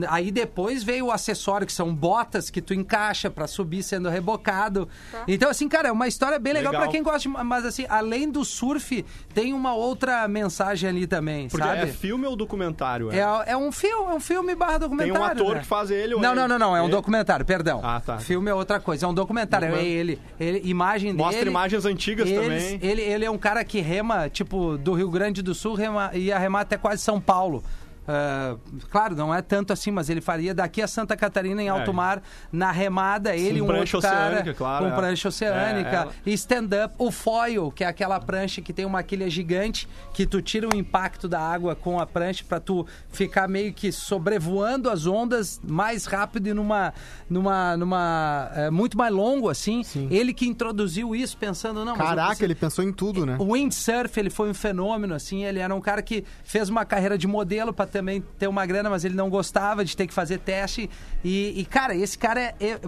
[0.07, 4.87] Aí depois veio o acessório, que são botas que tu encaixa para subir sendo rebocado.
[5.27, 6.83] Então, assim, cara, é uma história bem legal, Legal.
[6.83, 8.90] para quem gosta, de, mas assim, além do surf,
[9.33, 11.81] tem uma outra mensagem ali também, Porque sabe?
[11.81, 13.11] é filme ou documentário?
[13.11, 15.21] É, é um filme, é um filme barra Tem documentário.
[15.21, 15.61] um ator né?
[15.61, 16.39] que faz ele ou Não, ele?
[16.41, 16.91] não, não, não, é um Ele?
[16.93, 17.79] documentário, perdão.
[17.83, 18.17] Ah, tá.
[18.19, 19.75] Filme é outra coisa, é um documentário.
[19.75, 21.49] É ele, ele, imagem Mostra dele.
[21.49, 22.79] imagens antigas Eles- também.
[22.81, 26.37] Ele, ele é um cara que rema, tipo, do Rio Grande do Sul, rema, ia
[26.37, 27.63] remar até quase São Paulo.
[28.07, 28.55] Ah,
[28.89, 31.93] claro, não é tanto assim, mas ele faria daqui a Santa Catarina em alto É.
[31.93, 34.95] mar, na remada, ele e um prancha outro cara oceânica, claro, com é.
[34.95, 39.87] prancha oceânica, É, stand-up, o foil, que é aquela prancha que tem uma quilha gigante,
[40.13, 43.91] que tu tira o impacto da água com a prancha pra tu ficar meio que
[43.91, 46.93] sobrevoando as ondas mais rápido e numa,
[47.29, 49.83] numa, numa é, muito mais longo assim.
[49.83, 50.07] Sim.
[50.11, 53.35] Ele que introduziu isso pensando não, Caraca, preciso- ele pensou em tudo, né?
[53.39, 57.17] o windsurf, ele foi um fenômeno, assim, ele era um cara que fez uma carreira
[57.17, 60.39] de modelo pra também ter uma grana, mas ele não gostava de ter que fazer
[60.39, 60.89] teste.
[61.23, 62.79] E, e, cara, esse cara é, é-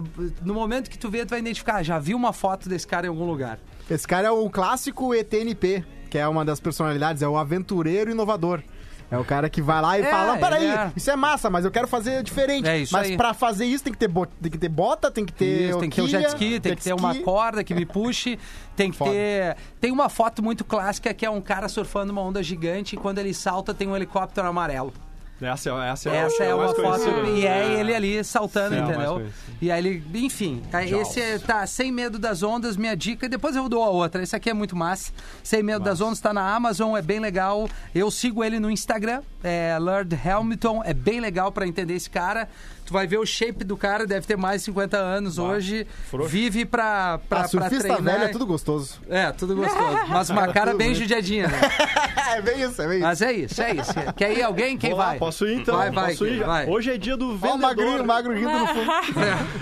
[0.42, 3.10] No momento que tu vê, tu vai identificar, já vi uma foto desse cara em
[3.10, 3.58] algum lugar.
[3.90, 8.62] Esse cara é o clássico ETNP, que é uma das personalidades, é o aventureiro inovador.
[9.10, 10.90] É o cara que vai lá e É, fala, "Não, peraí, é.
[10.96, 12.68] isso é massa, mas eu quero fazer diferente.
[12.68, 13.16] É isso mas aí.
[13.16, 15.78] pra fazer isso tem que ter, bo- tem que ter bota, tem que ter Isso,
[15.78, 18.38] tem que ter um jet ski, tem que ter uma corda que me puxe,
[18.74, 19.10] tem que Foda.
[19.12, 19.56] ter...
[19.80, 23.18] Tem uma foto muito clássica que é um cara surfando uma onda gigante e quando
[23.18, 24.92] ele salta tem um helicóptero amarelo.
[25.46, 28.80] Essa, é- essa é, Essa a é uma foto e é ele ali saltando, Sim,
[28.80, 29.26] é entendeu?
[29.60, 33.28] E aí ele, enfim, tá, esse é- tá sem medo das ondas, minha dica.
[33.28, 34.22] Depois eu dou a outra.
[34.22, 35.12] Esse aqui é muito massa.
[35.42, 37.68] Sem medo das ondas tá na Amazon, é bem legal.
[37.94, 42.48] Eu sigo ele no Instagram, é Lord Hamilton, é bem legal pra entender esse cara.
[42.84, 45.86] Tu vai ver o shape do cara, deve ter mais de 50 anos hoje.
[46.10, 46.28] frouxo.
[46.28, 48.14] Vive pra, pra, Ah, surfista pra treinar.
[48.18, 49.00] velho é tudo gostoso.
[49.08, 49.98] É, tudo gostoso.
[50.08, 51.60] Mas uma cara bem judiadinha, né?
[52.36, 53.06] é bem isso, é bem isso.
[53.06, 53.92] Mas é isso, é isso.
[54.14, 54.76] Quer ir alguém?
[54.76, 55.18] Quem Vou lá, vai?
[55.34, 55.76] Posso ir então?
[55.76, 56.44] Vai, vai, Posso ir?
[56.44, 56.68] vai.
[56.68, 57.54] Hoje é dia do Ó vendedor.
[57.56, 58.90] o magrinho, o magro rindo no fundo.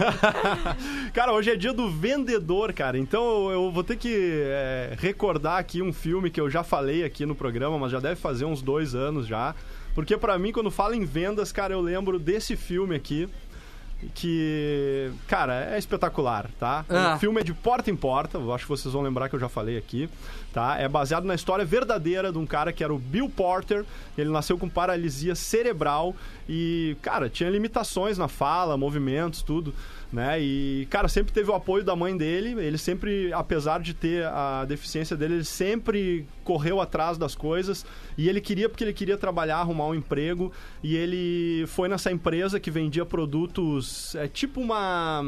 [1.14, 2.98] cara, hoje é dia do vendedor, cara.
[2.98, 7.24] Então eu vou ter que é, recordar aqui um filme que eu já falei aqui
[7.24, 9.54] no programa, mas já deve fazer uns dois anos já.
[9.94, 13.26] Porque pra mim, quando fala em vendas, cara, eu lembro desse filme aqui.
[14.16, 16.84] Que, cara, é espetacular, tá?
[16.88, 17.14] Ah.
[17.14, 19.38] O filme é de porta em porta, eu acho que vocês vão lembrar que eu
[19.38, 20.10] já falei aqui,
[20.52, 20.76] tá?
[20.78, 23.84] É baseado na história verdadeira de um cara que era o Bill Porter.
[24.16, 26.14] Ele nasceu com paralisia cerebral
[26.48, 29.74] e, cara, tinha limitações na fala, movimentos, tudo,
[30.12, 30.40] né?
[30.40, 32.50] E, cara, sempre teve o apoio da mãe dele.
[32.62, 37.86] Ele sempre, apesar de ter a deficiência dele, ele sempre correu atrás das coisas
[38.18, 42.60] e ele queria porque ele queria trabalhar, arrumar um emprego e ele foi nessa empresa
[42.60, 45.22] que vendia produtos, é tipo uma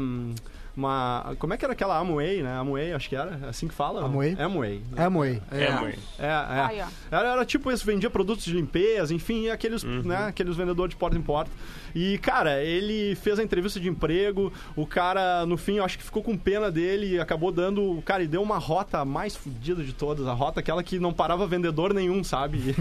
[0.75, 2.57] uma, como é que era aquela Amway, né?
[2.57, 4.03] Amway, acho que era, é assim que fala.
[4.03, 4.35] Amway?
[4.37, 4.81] É Amway.
[4.95, 5.41] É, Moei.
[5.51, 5.95] É, mãe.
[6.19, 6.65] É, é.
[6.65, 6.87] Aí, ó.
[7.15, 11.17] Era, era tipo isso, vendia produtos de limpeza, enfim, aqueles, né, aqueles vendedores de porta
[11.17, 11.51] em porta.
[11.95, 16.03] E, cara, ele fez a entrevista de emprego, o cara, no fim, eu acho que
[16.03, 18.01] ficou com pena dele e acabou dando.
[18.03, 21.47] Cara, e deu uma rota mais fodida de todas, a rota aquela que não parava
[21.47, 22.75] vendedor nenhum, sabe?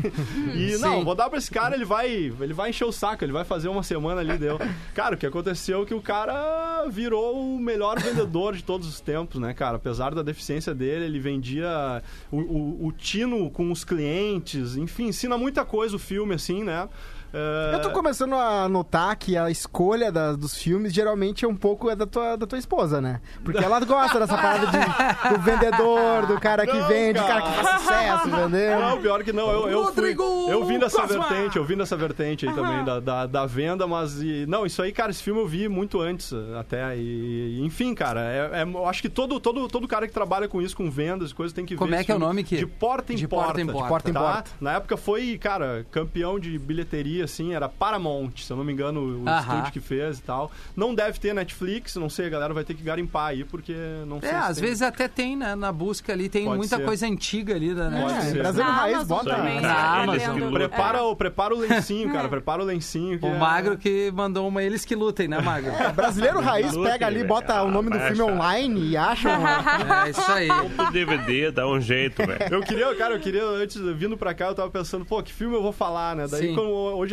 [0.53, 3.24] E, e, não, vou dar pra esse cara, ele vai, ele vai encher o saco,
[3.24, 4.59] ele vai fazer uma semana ali, deu.
[4.94, 9.00] Cara, o que aconteceu é que o cara virou o melhor vendedor de todos os
[9.00, 9.77] tempos, né, cara?
[9.77, 15.38] Apesar da deficiência dele, ele vendia o, o, o tino com os clientes, enfim, ensina
[15.38, 16.88] muita coisa o filme, assim, né?
[17.37, 21.57] É, Eu tô começando a notar que a escolha da- dos filmes geralmente é um
[21.57, 23.20] pouco é da tua, da tua esposa, né?
[23.42, 27.42] Porque ela gosta dessa parada de- do vendedor, do cara que Não, vende, do cara
[27.42, 27.62] que cara.
[27.64, 28.81] faz sucesso, entendeu?
[28.81, 30.14] Não, pior que não, eu, eu, fui,
[30.49, 31.29] eu vim dessa Cosma!
[31.29, 34.81] vertente, eu vim dessa vertente aí também, da, da, da venda, mas e- não, isso
[34.81, 38.87] aí, cara, esse filme eu vi muito antes até, e enfim, cara, é, é- eu
[38.87, 41.75] acho que todo, todo, todo cara que trabalha com isso, com vendas, coisas, tem que
[41.75, 43.47] Como ver é esse que é o nome que- De porta em De porta.
[43.47, 43.83] porta em porta.
[43.83, 44.20] De porta em tá?
[44.20, 44.51] porta.
[44.61, 49.22] Na época foi, cara, campeão de bilheteria, assim, era Paramount, se eu não me engano,
[49.24, 49.40] o Aham.
[49.40, 50.50] estúdio que fez e tal.
[50.76, 53.74] Não deve ter Netflix, não sei, a galera vai ter que garimpar aí, porque
[54.06, 54.64] não sei É, se às tem.
[54.68, 55.54] vezes até tem, né?
[55.54, 56.84] Na busca ali, tem Pode muita ser.
[56.84, 58.02] coisa antiga ali, da, né?
[58.02, 58.38] Pode É, ser.
[58.38, 59.37] Brasil Na Raiz, Amazon bota.
[59.37, 59.74] também, Na né?
[60.02, 60.14] Amazon.
[60.37, 61.02] Eles que Prepara, É.
[61.02, 62.28] o, prepara o lencinho, cara.
[62.28, 63.18] Prepara o lencinho.
[63.18, 65.72] que O é- Magro que mandou uma Eles que lutem, né, Magro?
[65.94, 69.28] Brasileiro Raiz pega ali, bota o nome do filme online e acha.
[70.06, 70.48] É isso aí.
[70.50, 72.54] O DVD dá um jeito, velho.
[72.54, 75.54] Eu queria, cara, eu queria, antes, vindo pra cá, eu tava pensando, pô, que filme
[75.54, 76.26] eu vou falar, né?
[76.30, 76.54] Daí, Sim.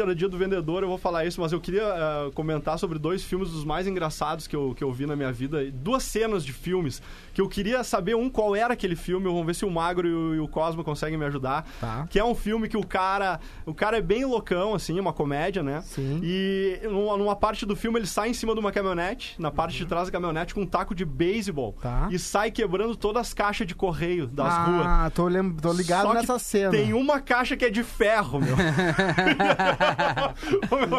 [0.01, 2.97] Hoje era dia do vendedor, eu vou falar isso, mas eu queria eh, comentar sobre
[2.97, 5.69] dois filmes dos mais engraçados que eu, que eu vi na minha vida.
[5.71, 7.01] Duas cenas de filmes
[7.33, 9.25] que eu queria saber, um, qual era aquele filme.
[9.27, 11.65] Vamos ver se o Magro e o, e o Cosmo conseguem me ajudar.
[11.79, 12.07] Tá.
[12.09, 13.39] Que é um filme que o cara.
[13.65, 15.81] O cara é bem loucão, assim, uma comédia, né?
[15.81, 16.19] Sim.
[16.23, 19.77] E numa, numa parte do filme ele sai em cima de uma caminhonete, na parte
[19.77, 21.75] de trás da caminhonete, com um taco de beisebol.
[21.81, 22.07] Tá.
[22.11, 24.85] E sai quebrando todas as caixas de correio das ruas.
[24.85, 25.51] Ah, tô, lem...
[25.53, 26.71] tô ligado Só que nessa cena.
[26.71, 28.55] Tem uma caixa que é de ferro, meu.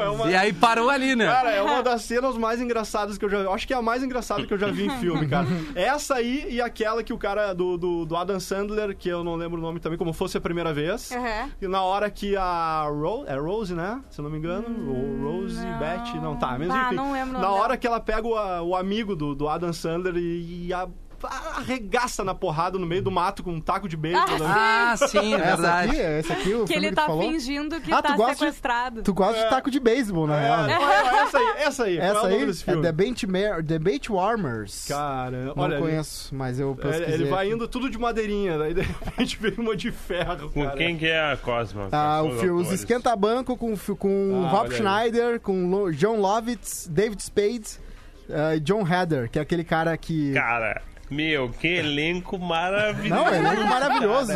[0.00, 1.26] é uma- E aí parou ali, né?
[1.26, 3.48] Cara, é uma das cenas mais engraçadas que eu já vi.
[3.48, 5.46] Acho que é a mais engraçada que eu já vi em filme, cara.
[5.74, 9.34] Essa aí e aquela que o cara do, do, do Adam Sandler, que eu não
[9.34, 11.10] lembro o nome também, como fosse a primeira vez.
[11.10, 11.50] Uhum.
[11.60, 14.00] E na hora que a Rose, é Rose, né?
[14.10, 14.66] Se eu não me engano.
[14.88, 15.78] Ou Rose não.
[15.78, 16.56] Betty, não tá.
[16.58, 17.76] Mas Ah, enfim, não lembro o na hora dela.
[17.76, 20.88] que ela pega o, o amigo do, do Adam Sandler e, e a-
[21.26, 24.38] arregaça na porrada no meio do mato com um taco de beisebol.
[24.38, 24.46] né?
[24.46, 25.90] Ah, sim, é Essa verdade.
[25.90, 27.22] aqui, esse aqui, o Que filme ele que tá falou.
[27.22, 29.02] fingindo que Ah, tu tá gosta de- sequestrado.
[29.02, 30.66] Tu gosta de taco de beisebol, na real.
[30.68, 31.98] É, olha, essa aí, essa aí.
[31.98, 32.82] Essa é o aí é filme?
[32.82, 34.86] Debate, Mar- Debate Warmers.
[34.88, 35.74] Cara, Não olha.
[35.74, 37.14] ele- conheço, mas eu é, pesquisei.
[37.14, 40.50] Ele vai indo tudo de madeirinha, daí de repente vem uma de ferro.
[40.50, 40.76] Com cara.
[40.76, 41.88] quem que é a Cosma?
[41.92, 42.70] Ah, o filme, os?
[42.72, 44.76] Esquenta-Banco com, com Ah, Rob olha aí.
[44.76, 47.78] Schneider, com Lo- John Lovitz, David Spade
[48.56, 50.32] e John Heather, que é aquele cara que...
[50.32, 50.80] Cara,
[51.12, 53.22] meu, que elenco maravilhoso.
[53.24, 54.32] Não, ele é maravilhoso.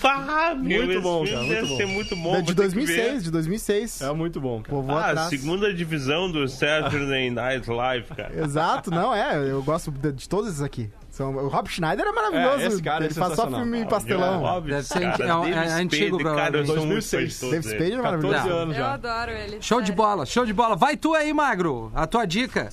[0.00, 2.32] Pá, meu, Muito bom, cara, deve muito ser muito bom.
[2.32, 3.20] Vou de ter que 2006, ver.
[3.22, 4.00] de 2006.
[4.00, 4.74] É muito bom, cara.
[4.74, 5.28] Vou, vou Ah, atrás.
[5.28, 8.32] segunda divisão do Saturday Night Live, cara.
[8.42, 10.90] Exato, não, é, eu gosto de, de todos esses aqui.
[11.10, 12.62] São, o Rob Schneider é maravilhoso.
[12.62, 14.42] É, esse cara é ele faz só filme em Ah, pastelão.
[14.42, 17.40] Óbvio, Deve ser cara, é um- é David antigo, Spade, cara, eu sou muito 2006.
[17.40, 18.00] fã de Dave Spade é eles.
[18.00, 18.72] 14 maravilhoso.
[18.78, 19.58] Eu adoro ele.
[19.60, 19.96] Show de sério.
[19.96, 20.76] bola, show de bola.
[20.76, 22.68] Vai tu aí, Magro, a tua dica.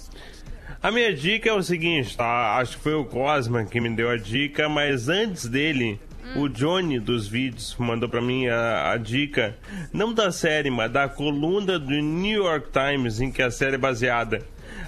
[0.82, 2.56] A minha dica é o seguinte, tá?
[2.58, 6.00] Acho que foi o Cosma que me deu a dica, mas antes dele,
[6.36, 9.56] o Johnny dos vídeos mandou pra mim a, a dica,
[9.92, 13.78] não da série, mas da coluna do New York Times em que a série é
[13.80, 14.42] baseada.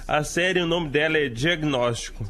[0.06, 2.24] A série, o nome dela é Diagnóstico.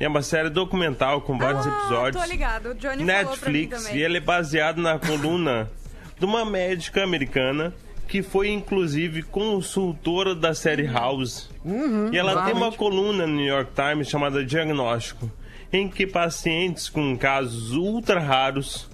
[0.00, 2.24] É uma série documental com vários Ah, episódios.
[2.24, 2.70] tô ligado.
[2.70, 3.98] O Johnny falou pra mim Netflix também.
[3.98, 5.70] e ele é baseado na coluna
[6.18, 7.72] de uma médica americana
[8.08, 11.50] que foi inclusive consultora da série House.
[12.12, 15.30] e ela tem uma coluna no New York Times chamada Diagnóstico,
[15.72, 18.88] em que pacientes com casos ultra raros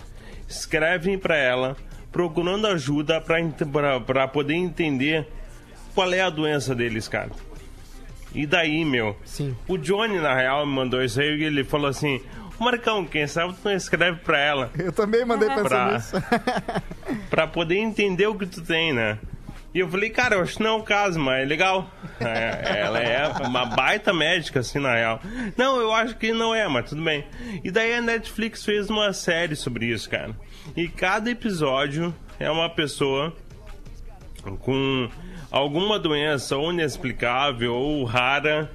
[0.49, 1.77] escrevem para ela
[2.11, 5.27] procurando ajuda para poder entender
[5.95, 7.31] qual é a doença deles, cara.
[8.35, 9.17] E daí, meu?
[9.25, 9.57] Sim.
[9.67, 12.21] O Johnny, na real, me mandou isso aí e ele falou assim:
[12.61, 14.71] Marcão, quem sabe tu não escreve pra ela.
[14.79, 16.17] Eu também mandei pensando Pra- nisso.
[17.31, 19.19] Pra poder entender o que tu tem, né?
[19.73, 21.91] E eu falei, cara, eu acho que não é o caso, mas é legal.
[22.23, 25.21] É, ela é uma baita médica, assim, na real.
[25.57, 27.25] Não, eu acho que não é, mas tudo bem.
[27.65, 30.37] E daí a Netflix fez uma série sobre isso, cara.
[30.77, 33.35] E cada episódio é uma pessoa
[34.61, 35.09] com
[35.51, 38.71] alguma doença ou inexplicável ou rara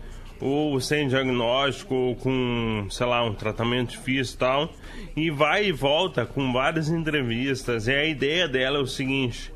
[0.45, 4.73] ou sem diagnóstico ou com, sei lá, um tratamento difícil e tal,
[5.15, 7.87] e vai e volta com várias entrevistas.
[7.87, 9.51] E a ideia dela é o seguinte: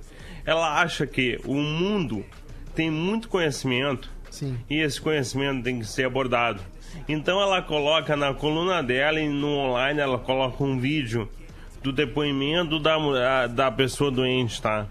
[0.45, 2.25] ela acha que o mundo
[2.73, 4.57] tem muito conhecimento Sim.
[4.69, 6.61] e esse conhecimento tem que ser abordado.
[7.07, 11.29] Então ela coloca na coluna dela e no online ela coloca um vídeo
[11.83, 14.87] do depoimento da, da pessoa doente, tá?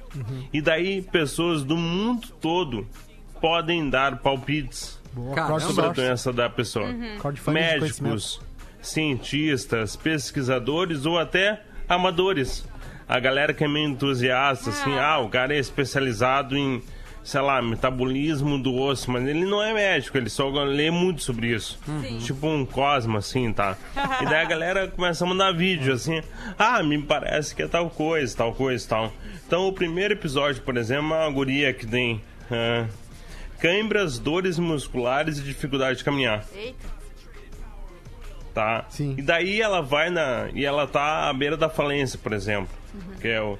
[0.53, 2.87] E daí pessoas do mundo todo
[3.41, 5.61] podem dar palpites Boa, Caramba.
[5.61, 6.87] sobre a doença da pessoa.
[7.21, 7.51] Conhecimento.
[7.53, 8.41] Médicos,
[8.81, 12.65] cientistas, pesquisadores ou até amadores.
[13.09, 16.83] A galera que é meio entusiasta, assim, ah, o cara é especializado em,
[17.25, 21.55] sei lá, metabolismo do osso, mas ele não é médico, ele só lê muito sobre
[21.55, 21.79] isso.
[22.23, 23.79] Tipo um Cosma, assim, tá?
[24.21, 26.21] E daí a galera começa a mandar vídeo, assim,
[26.59, 29.13] ah, me parece que é tal coisa, tal coisa, tal.
[29.47, 32.85] Então o primeiro episódio, por exemplo, é uma guria que tem ah,
[33.61, 36.87] câimbras, dores musculares e dificuldade de caminhar Eita.
[38.55, 38.85] tá?
[38.89, 39.15] Sim.
[39.17, 40.49] E daí ela vai na.
[40.55, 42.69] E ela tá à beira da falência, por exemplo.
[43.21, 43.59] Que é o.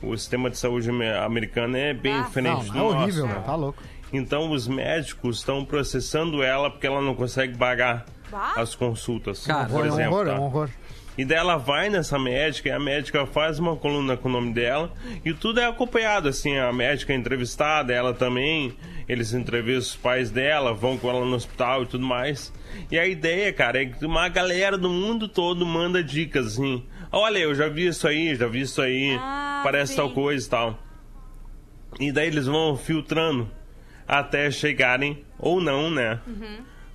[0.00, 3.34] O sistema de saúde ame- americano é bem Ah, diferente Não, do é horrível, nosso.
[3.34, 3.44] mano.
[3.46, 3.82] Tá louco.
[4.12, 8.52] Então os médicos estão processando ela porque ela não consegue pagar Bah.
[8.56, 10.12] as consultas, Cara, por é um exemplo.
[10.14, 10.32] horror, tá?
[10.32, 10.70] é um horror.
[11.18, 14.52] E daí ela vai nessa médica e a médica faz uma coluna com o nome
[14.52, 14.92] dela
[15.24, 18.76] e tudo é acompanhado, assim, a médica é entrevistada, ela também,
[19.08, 22.52] eles entrevistam os pais dela, vão com ela no hospital e tudo mais.
[22.90, 27.38] E a ideia, cara, é que uma galera do mundo todo manda dicas, assim, olha,
[27.38, 29.96] eu já vi isso aí, já vi isso aí, Ah, parece sim.
[29.96, 30.78] tal coisa e tal.
[31.98, 33.50] E daí eles vão filtrando
[34.06, 36.20] até chegarem, ou não, né,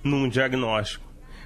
[0.02, 1.04] num diagnóstico.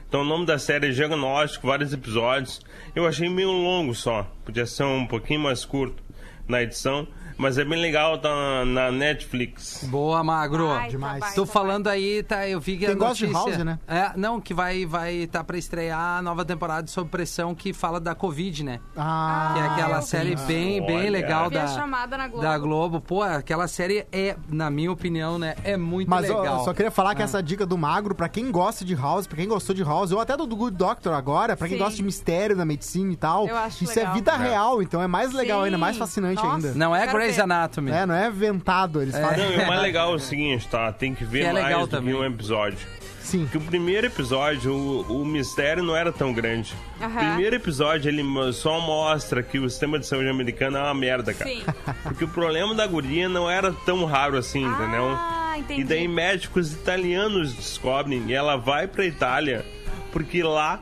[0.08, 2.62] Então o nome da série é Diagnóstico, vários episódios.
[2.96, 6.02] Eu achei meio longo só, podia ser um pouquinho mais curto
[6.46, 7.06] na edição,
[7.38, 9.84] mas é bem legal, tá na, Netflix.
[9.84, 10.68] Boa, Magro.
[10.68, 11.20] Baita, demais.
[11.20, 11.52] baita, Tô baita.
[11.52, 12.46] falando aí, tá?
[12.48, 13.32] Eu vi que Quem a gosta de.
[13.32, 13.78] House, né?
[13.86, 17.72] É, não, que vai vai tá para estrear a nova temporada de Sob Pressão que
[17.72, 18.80] fala da Covid, né?
[18.96, 20.46] Ah, Que é aquela série vi.
[20.46, 21.10] bem, bem Olha.
[21.10, 22.42] legal da, chamada na Globo.
[22.42, 23.00] da Globo.
[23.00, 26.58] Pô, aquela série é, na minha opinião, né, é muito Mas ó, legal.
[26.58, 27.14] eu só queria falar Ah.
[27.14, 30.12] que essa dica do magro, pra quem gosta de House, pra quem gostou de House,
[30.12, 31.82] ou até do Good Doctor agora, pra quem Sim.
[31.84, 34.12] gosta de mistério na medicina e tal, Eu acho isso legal.
[34.12, 35.66] é vida real, então é mais legal Sim.
[35.66, 36.54] ainda, mais fascinante Nossa.
[36.68, 36.74] ainda.
[36.74, 37.42] Não é Quero Grey's ver.
[37.42, 37.90] Anatomy.
[37.90, 39.44] É, não é inventado, eles fazem.
[39.44, 40.92] Não, e o mais legal é o seguinte, tá?
[40.92, 42.14] Tem que ver Que é mais legal do também.
[42.14, 42.78] que um episódio.
[43.20, 43.46] Sim.
[43.50, 46.74] Que o primeiro episódio, o, o mistério não era tão grande.
[46.98, 47.18] O Aham.
[47.18, 51.34] primeiro episódio, ele mo- só mostra que o sistema de saúde americano é uma merda,
[51.34, 51.50] cara.
[51.50, 51.62] Sim.
[52.04, 55.04] Porque o problema da guria não era tão raro assim, entendeu?
[55.10, 55.82] Ah, entendi.
[55.82, 59.62] E daí médicos italianos descobrem e ela vai pra Itália
[60.10, 60.80] porque lá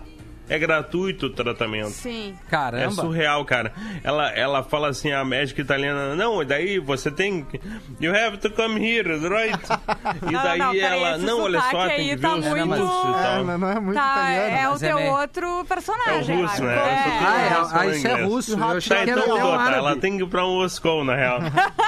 [0.49, 1.91] é gratuito o tratamento.
[1.91, 2.35] Sim.
[2.47, 2.91] É Caramba.
[2.93, 3.73] surreal, cara.
[4.05, 7.61] Ela, ela fala assim, a médica italiana, não, daí você tem que...
[8.01, 9.59] You have to come here, right?
[10.29, 12.45] E Não, daí não, ela, esse não, olha só, tem aí que ver tá os
[12.47, 13.45] muito- custos e É, tal.
[13.45, 14.57] não, não é muito Tá, italiano.
[14.57, 16.37] é o é teu meio- outro personagem.
[16.37, 16.75] É o russo, né?
[16.75, 16.79] É.
[16.79, 18.53] Ah, é, ah, isso é russo.
[18.59, 21.15] Eu achei Tá, que era então um tá, ela tem que ir pra Moscou, na
[21.17, 21.41] real.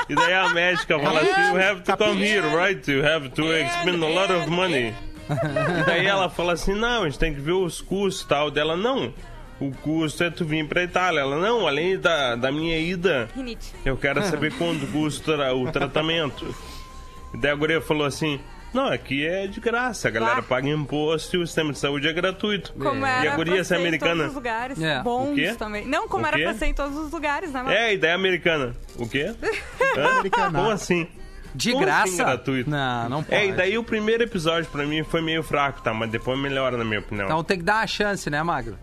[0.08, 2.90] E daí a médica fala assim, you have to come here, right?
[2.90, 4.94] You have to expend a lot of money.
[5.80, 8.50] E daí ela fala assim, não, a gente tem que ver os custos e tal.
[8.50, 9.12] Dela, não,
[9.60, 11.20] o custo é tu vir pra Itália.
[11.20, 13.72] Ela, não, além da, da minha ida, Rinite.
[13.84, 16.54] eu quero saber quanto custa o tratamento.
[17.34, 18.40] E daí a guria falou assim,
[18.72, 20.42] não, aqui é de graça, a galera Ah.
[20.42, 22.72] paga imposto e o sistema de saúde é gratuito.
[22.72, 24.14] Como E era a guria pra ser em americana...
[24.14, 24.80] todos os lugares.
[24.82, 25.02] É.
[25.02, 25.54] Bons O quê?
[25.58, 25.86] também.
[25.86, 26.42] Não, como O era quê?
[26.44, 27.78] pra ser em todos os lugares, né, Marco?
[27.78, 28.74] É, a ideia americana.
[28.96, 29.34] O quê?
[29.96, 30.06] Hã?
[30.10, 30.58] Americana.
[30.58, 31.06] Como assim?
[31.58, 32.04] De Como graça?
[32.04, 32.70] assim gratuito?
[32.70, 33.34] Não, não pode.
[33.34, 35.92] É, e daí o primeiro episódio pra mim foi meio fraco, tá?
[35.92, 37.26] Mas depois melhora, na minha opinião.
[37.26, 38.78] Então tem que dar uma chance, né, Magro?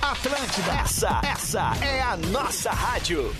[0.00, 0.72] Atlântida.
[0.82, 3.34] Essa, essa é a nossa rádio.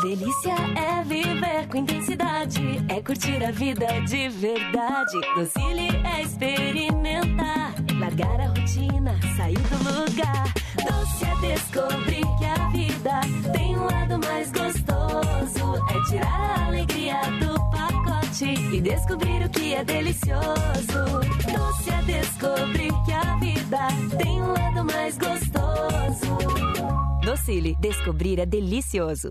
[0.00, 5.20] Delícia é viver com intensidade, é curtir a vida de verdade.
[5.34, 10.57] Docile é experimentar, largar a rotina, sair do lugar.
[10.88, 13.20] Doce é descobrir que a vida
[13.52, 19.74] tem um lado mais gostoso é tirar a alegria do pacote e descobrir o que
[19.74, 21.20] é delicioso.
[21.52, 26.77] Doce é descobrir que a vida tem um lado mais gostoso.
[27.28, 29.30] Docile, descobrir é delicioso.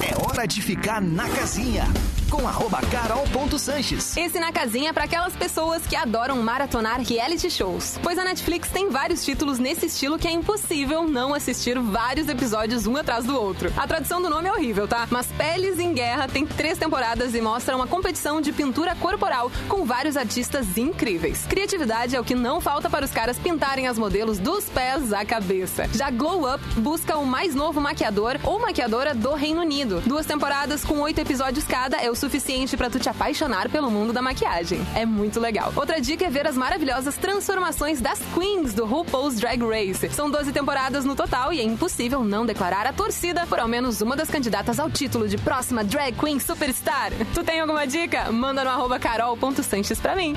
[0.00, 1.88] É hora de ficar na casinha.
[2.30, 4.16] Com arroba carol.sanches.
[4.16, 7.98] Esse na casinha é para aquelas pessoas que adoram maratonar reality shows.
[8.02, 12.86] Pois a Netflix tem vários títulos nesse estilo que é impossível não assistir vários episódios
[12.86, 13.70] um atrás do outro.
[13.76, 15.06] A tradução do nome é horrível, tá?
[15.10, 19.84] Mas Peles em Guerra tem três temporadas e mostra uma competição de pintura corporal com
[19.84, 21.44] vários artistas incríveis.
[21.46, 25.22] Criatividade é o que não falta para os caras pintarem as modelos dos pés à
[25.22, 25.86] cabeça.
[25.92, 30.02] Já Glow Up busca o mais novo maquiador ou maquiadora do Reino Unido.
[30.04, 34.12] Duas temporadas com oito episódios cada é o suficiente para tu te apaixonar pelo mundo
[34.12, 34.86] da maquiagem.
[34.94, 35.72] É muito legal.
[35.74, 40.10] Outra dica é ver as maravilhosas transformações das queens do RuPaul's Drag Race.
[40.10, 44.02] São 12 temporadas no total e é impossível não declarar a torcida por ao menos
[44.02, 47.12] uma das candidatas ao título de próxima Drag Queen Superstar.
[47.32, 48.30] Tu tem alguma dica?
[48.30, 50.34] Manda no arroba carol.sanches pra mim.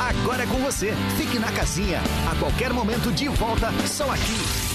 [0.00, 0.94] Agora é com você.
[1.18, 2.00] Fique na casinha.
[2.32, 4.69] A qualquer momento de volta, só aqui.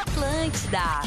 [0.00, 1.02] Atlântida.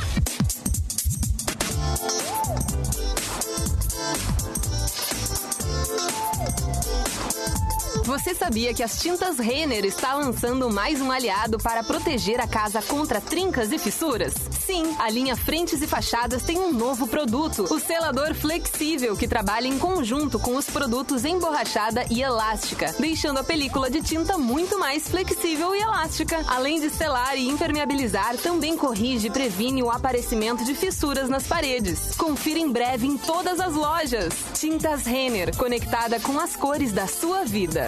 [8.04, 12.82] Você sabia que as tintas Renner está lançando mais um aliado para proteger a casa
[12.82, 14.34] contra trincas e fissuras?
[14.66, 19.68] Sim, a linha Frentes e Fachadas tem um novo produto, o selador flexível, que trabalha
[19.68, 25.08] em conjunto com os produtos emborrachada e elástica, deixando a película de tinta muito mais
[25.10, 26.44] flexível e elástica.
[26.48, 32.16] Além de selar e impermeabilizar, também corrige e previne o aparecimento de fissuras nas paredes.
[32.16, 34.34] Confira em breve em todas as lojas.
[34.54, 37.81] Tintas Renner, conectada com as cores da sua vida.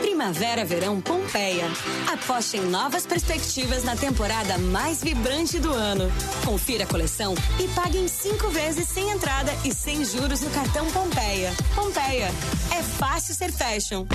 [0.00, 1.66] Primavera Verão Pompeia.
[2.10, 6.10] Aposte em novas perspectivas na temporada mais vibrante do ano.
[6.46, 10.90] Confira a coleção e pague em cinco vezes sem entrada e sem juros no cartão
[10.92, 11.52] Pompeia.
[11.74, 12.30] Pompeia.
[12.74, 14.06] É fácil ser fashion.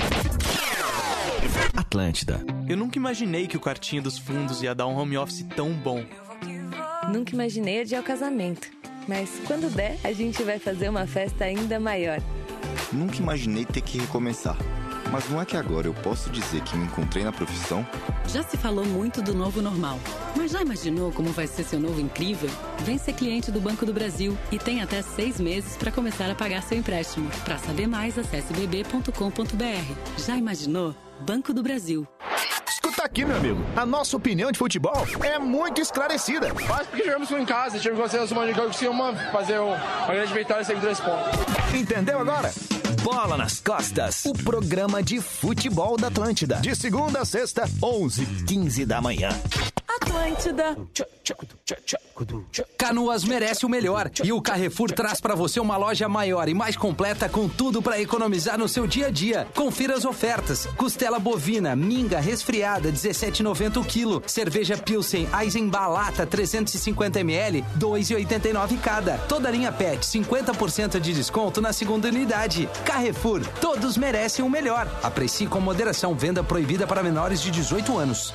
[1.76, 2.40] Atlântida.
[2.68, 6.04] Eu nunca imaginei que o quartinho dos fundos ia dar um home office tão bom.
[7.10, 8.68] Nunca imaginei adiar o casamento.
[9.08, 12.20] Mas quando der, a gente vai fazer uma festa ainda maior.
[12.92, 14.56] Nunca imaginei ter que recomeçar.
[15.10, 17.84] Mas não é que agora eu posso dizer que me encontrei na profissão?
[18.28, 19.98] Já se falou muito do novo normal.
[20.36, 22.48] Mas já imaginou como vai ser seu novo incrível?
[22.84, 26.34] Vem ser cliente do Banco do Brasil e tem até seis meses para começar a
[26.36, 27.28] pagar seu empréstimo.
[27.44, 30.22] Para saber mais, acesse bb.com.br.
[30.24, 30.94] Já imaginou?
[31.26, 32.06] Banco do Brasil.
[33.00, 33.64] Escuta aqui, meu amigo.
[33.76, 36.48] A nossa opinião de futebol é muito esclarecida.
[36.68, 41.00] Mas porque jogamos em casa, tive que fazer uma fazer uma grande vitória sem três
[41.00, 41.40] pontos.
[41.74, 42.52] Entendeu agora?
[43.02, 44.24] Bola nas costas.
[44.26, 46.56] O programa de futebol da Atlântida.
[46.56, 49.30] De segunda a sexta, 11 15 da manhã.
[49.96, 50.76] Atlântida.
[52.76, 56.76] Canoas merece o melhor e o Carrefour traz para você uma loja maior e mais
[56.76, 59.46] completa com tudo para economizar no seu dia a dia.
[59.54, 67.20] Confira as ofertas: costela bovina, minga resfriada 17,90 o quilo, cerveja Pilsen Eisenbach lata 350
[67.20, 69.18] ml 2,89 cada.
[69.18, 72.68] Toda linha PET 50% de desconto na segunda unidade.
[72.84, 74.88] Carrefour, todos merecem o melhor.
[75.02, 76.14] Aprecie com moderação.
[76.14, 78.34] Venda proibida para menores de 18 anos.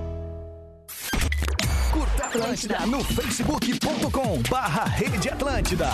[2.41, 5.89] Atlântida no facebook.com barra Rede Atlântida.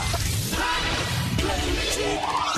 [1.35, 2.56] Atlântida.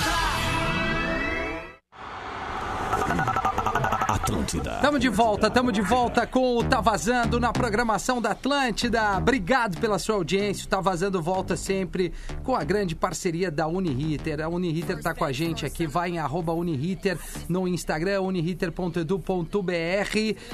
[4.80, 9.18] Tamo de volta, tamo de volta com o Tá Vazando na programação da Atlântida.
[9.18, 10.66] Obrigado pela sua audiência.
[10.66, 12.12] O Tá Vazando volta sempre
[12.44, 14.40] com a grande parceria da Uniriter.
[14.40, 15.84] A Uniriter tá com a gente aqui.
[15.84, 17.18] Vai em arroba Uniriter
[17.48, 19.36] no Instagram, uniriter.edu.br.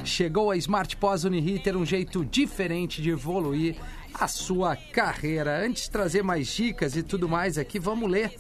[0.05, 3.77] Chegou a Smart Pós Uniriter, um jeito diferente de evoluir
[4.15, 5.63] a sua carreira.
[5.63, 8.35] Antes de trazer mais dicas e tudo mais aqui, vamos ler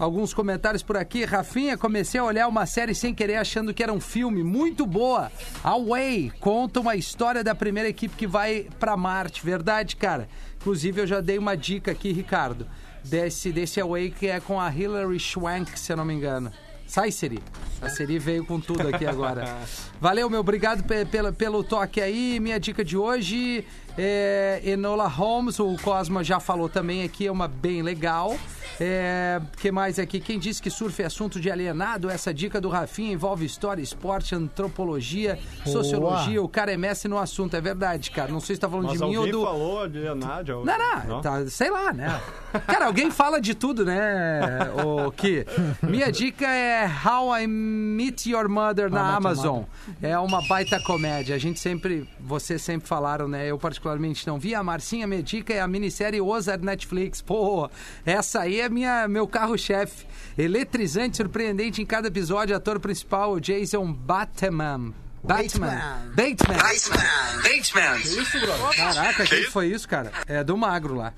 [0.00, 1.24] alguns comentários por aqui.
[1.24, 4.42] Rafinha, comecei a olhar uma série sem querer, achando que era um filme.
[4.42, 5.30] Muito boa.
[5.62, 9.44] Away conta uma história da primeira equipe que vai para Marte.
[9.44, 10.28] Verdade, cara?
[10.60, 12.66] Inclusive, eu já dei uma dica aqui, Ricardo.
[13.04, 16.50] desse, desse Away que é com a Hilary Swank, se eu não me engano.
[16.86, 17.38] Sai, Siri.
[17.80, 19.44] A Siri veio com tudo aqui agora.
[20.00, 20.40] Valeu, meu.
[20.40, 22.40] Obrigado pe- pelo, pelo toque aí.
[22.40, 23.64] Minha dica de hoje
[23.98, 25.58] é Enola Holmes.
[25.58, 27.26] O Cosma já falou também aqui.
[27.26, 28.36] É uma bem legal.
[28.82, 30.18] É, que mais aqui?
[30.20, 32.08] Quem disse que surf é assunto de alienado?
[32.08, 35.76] Essa dica do Rafinha envolve história, esporte, antropologia, Boa.
[35.76, 36.42] sociologia.
[36.42, 37.54] O cara é mestre no assunto.
[37.54, 38.32] É verdade, cara.
[38.32, 39.42] Não sei se tá falando Mas de mim ou do...
[39.42, 40.54] falou de Nádia?
[40.54, 40.64] Não,
[41.06, 42.18] não, Tá, sei lá, né?
[42.66, 44.40] Cara, alguém fala de tudo, né,
[44.84, 45.46] o que?
[45.82, 49.62] Minha dica é How I Meet Your Mother na How Amazon.
[50.02, 51.34] É uma baita comédia.
[51.36, 53.46] A gente sempre, vocês sempre falaram, né?
[53.46, 53.89] Eu particularmente
[54.26, 54.54] não vi.
[54.54, 57.22] A Marcinha, minha dica é a minissérie Ozark Netflix.
[57.22, 57.70] Pô,
[58.04, 60.06] essa aí é minha, meu carro-chefe.
[60.36, 62.54] Eletrizante, surpreendente em cada episódio.
[62.54, 64.94] Ator principal, o Jason Bateman.
[65.22, 66.12] Batman.
[66.14, 66.56] Bateman.
[66.56, 68.00] Bateman.
[68.00, 68.76] Que isso, brother?
[68.76, 70.12] Caraca, quem foi isso, cara?
[70.26, 71.12] É do Magro lá.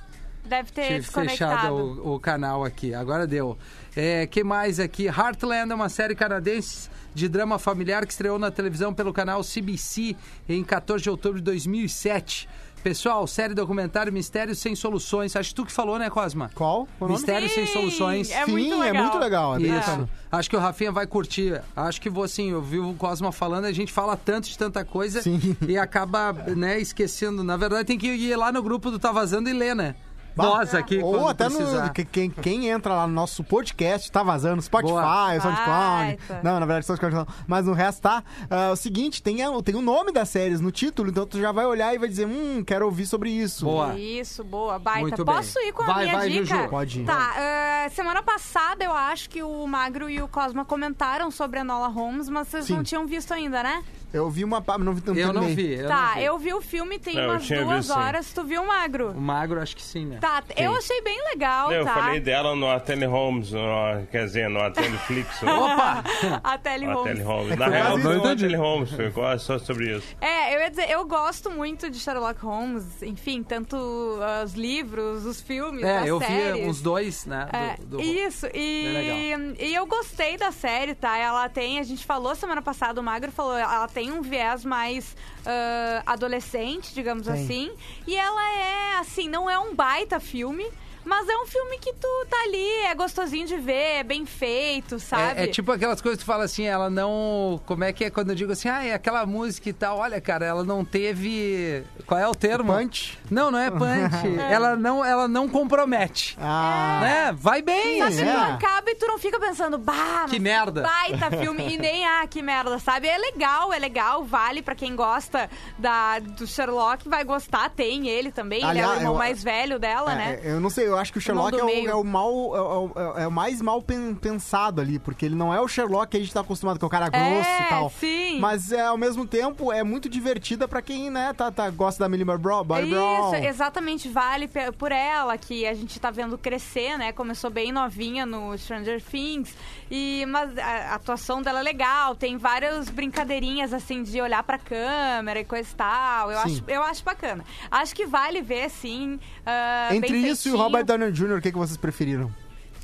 [0.44, 2.92] Deve ter Tive fechado o, o canal aqui.
[2.94, 3.56] Agora deu.
[3.94, 5.06] É, que mais aqui?
[5.06, 10.16] Heartland é uma série canadense de drama familiar que estreou na televisão pelo canal CBC
[10.48, 12.48] em 14 de outubro de 2007.
[12.82, 15.36] Pessoal, série documentário Mistérios Sem Soluções.
[15.36, 16.50] Acho que tu que falou, né, Cosma?
[16.52, 16.88] Qual?
[17.00, 18.30] Mistérios Sem Sim, Soluções.
[18.32, 19.02] é muito Sim, é legal.
[19.04, 20.08] muito legal, é Isso.
[20.32, 21.62] Acho que o Rafinha vai curtir.
[21.76, 24.84] Acho que vou, assim, eu vi o Cosma falando, a gente fala tanto de tanta
[24.84, 25.22] coisa
[25.68, 27.44] e acaba, né, esquecendo.
[27.44, 29.94] Na verdade, tem que ir lá no grupo do Tá Vazando e ler, né?
[30.36, 31.86] Nós aqui, Ou até precisar.
[31.86, 31.92] no.
[31.92, 34.60] que- Quem, quem entra lá no nosso podcast tá vazando.
[34.62, 35.40] Spotify, Boa.
[35.40, 36.16] SoundCloud.
[36.18, 36.40] Baita.
[36.42, 37.26] Não, na verdade, SoundCloud não.
[37.46, 38.22] Mas no resto tá.
[38.50, 41.52] Ah, o seguinte, tem, a- tem o nome das séries no título, então tu já
[41.52, 43.66] vai olhar e vai dizer, hum, quero ouvir sobre isso.
[43.96, 45.00] Isso, boa, baita.
[45.00, 45.34] Muito bem.
[45.34, 46.44] Posso ir com a Vai, minha vai, dica?
[46.44, 46.68] Juju.
[46.68, 47.04] Pode ir.
[47.04, 51.64] Tá, ah, semana passada eu acho que o Magro e o Cosma comentaram sobre a
[51.64, 52.76] Nola Holmes, mas vocês Sim.
[52.76, 53.82] não tinham visto ainda, né?
[54.12, 54.60] Eu vi uma.
[54.60, 55.74] pa- Não vi não Eu não vi.
[55.74, 56.24] Eu tá, não vi.
[56.24, 57.98] eu vi o filme tem Não, eu umas tinha duas visto, sim.
[58.00, 58.32] horas.
[58.32, 59.10] Tu viu o Magro?
[59.10, 60.18] O Magro, acho que sim, né?
[60.20, 61.94] Tá, eu achei bem legal, Eu tá?
[61.94, 65.42] falei dela no Ateli Holmes, no- quer dizer, no Teleflix.
[65.42, 66.04] Opa!
[66.44, 67.52] a Telly A Holmes.
[67.52, 70.06] É Na real, não é Tele Holmes, foi quase só sobre isso.
[70.20, 73.76] É, eu ia dizer, eu gosto muito de Sherlock Holmes, enfim, tanto
[74.20, 76.62] ah, os livros, os filmes, É, as eu séries.
[76.62, 77.48] vi uns dois, né?
[77.52, 81.16] É, do- do- isso, e, e eu gostei da série, tá?
[81.16, 85.14] Ela tem, a gente falou semana passada, o Magro falou, ela tem um viés mais
[85.44, 87.34] ah, adolescente, digamos Tem.
[87.34, 87.72] assim.
[88.06, 90.66] E ela é, assim, não é um baita filme,
[91.04, 94.98] mas é um filme que tu tá ali, é gostosinho de ver, é bem feito,
[94.98, 95.40] sabe?
[95.40, 97.60] É, é tipo aquelas coisas que tu fala assim, ela não.
[97.66, 99.98] Como é que é quando eu digo assim, ah, é aquela música e tal.
[99.98, 101.84] Olha, cara, ela não teve.
[102.06, 102.72] Qual é o termo?
[102.72, 103.18] Punch?
[103.30, 103.82] Não, não é punch.
[104.42, 104.52] É.
[104.54, 106.36] ela, não, ela não compromete.
[106.40, 106.98] Ah.
[107.02, 107.32] Né?
[107.36, 107.98] Vai bem.
[108.00, 108.24] Sabe, assim.
[108.24, 110.82] tu acaba e tu não fica pensando, bah, Que merda.
[110.82, 111.74] Baita filme.
[111.74, 113.08] E nem, ah, que merda, sabe?
[113.08, 115.48] É legal, é legal, vale pra quem gosta
[115.78, 119.42] da, do Sherlock, vai gostar, tem ele também, ele é o Aliás, irmão eu- mais
[119.42, 120.40] velho dela, É, né?
[120.44, 122.60] Eu não sei, eu acho que o Sherlock do é o, é o mal, é
[122.60, 126.16] o, é o mais mal pen- pensado ali, porque ele não é o Sherlock que
[126.16, 127.90] a gente tá acostumado com o cara grosso É, e tal.
[127.90, 128.38] sim.
[128.38, 132.08] Mas é, ao mesmo tempo é muito divertida pra quem, né, tá, tá- gosta da
[132.08, 133.34] Millie Bro, Bobby Isso, Brown.
[133.36, 137.12] exatamente, vale por ela, que a gente tá vendo crescer, né?
[137.12, 139.54] Começou bem novinha no Stranger Things.
[139.90, 145.40] E, mas a atuação dela é legal, tem várias brincadeirinhas, assim, de olhar pra câmera
[145.40, 146.30] e coisa e tal.
[146.30, 146.44] Eu, Sim.
[146.54, 147.44] acho, eu acho bacana.
[147.70, 149.18] Acho que vale ver, sim.
[149.44, 150.56] ah, Entre isso e o feitinho.
[150.82, 152.32] Robert Downey Jr., o que, que vocês preferiram?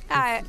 [0.09, 0.43] Ah, é.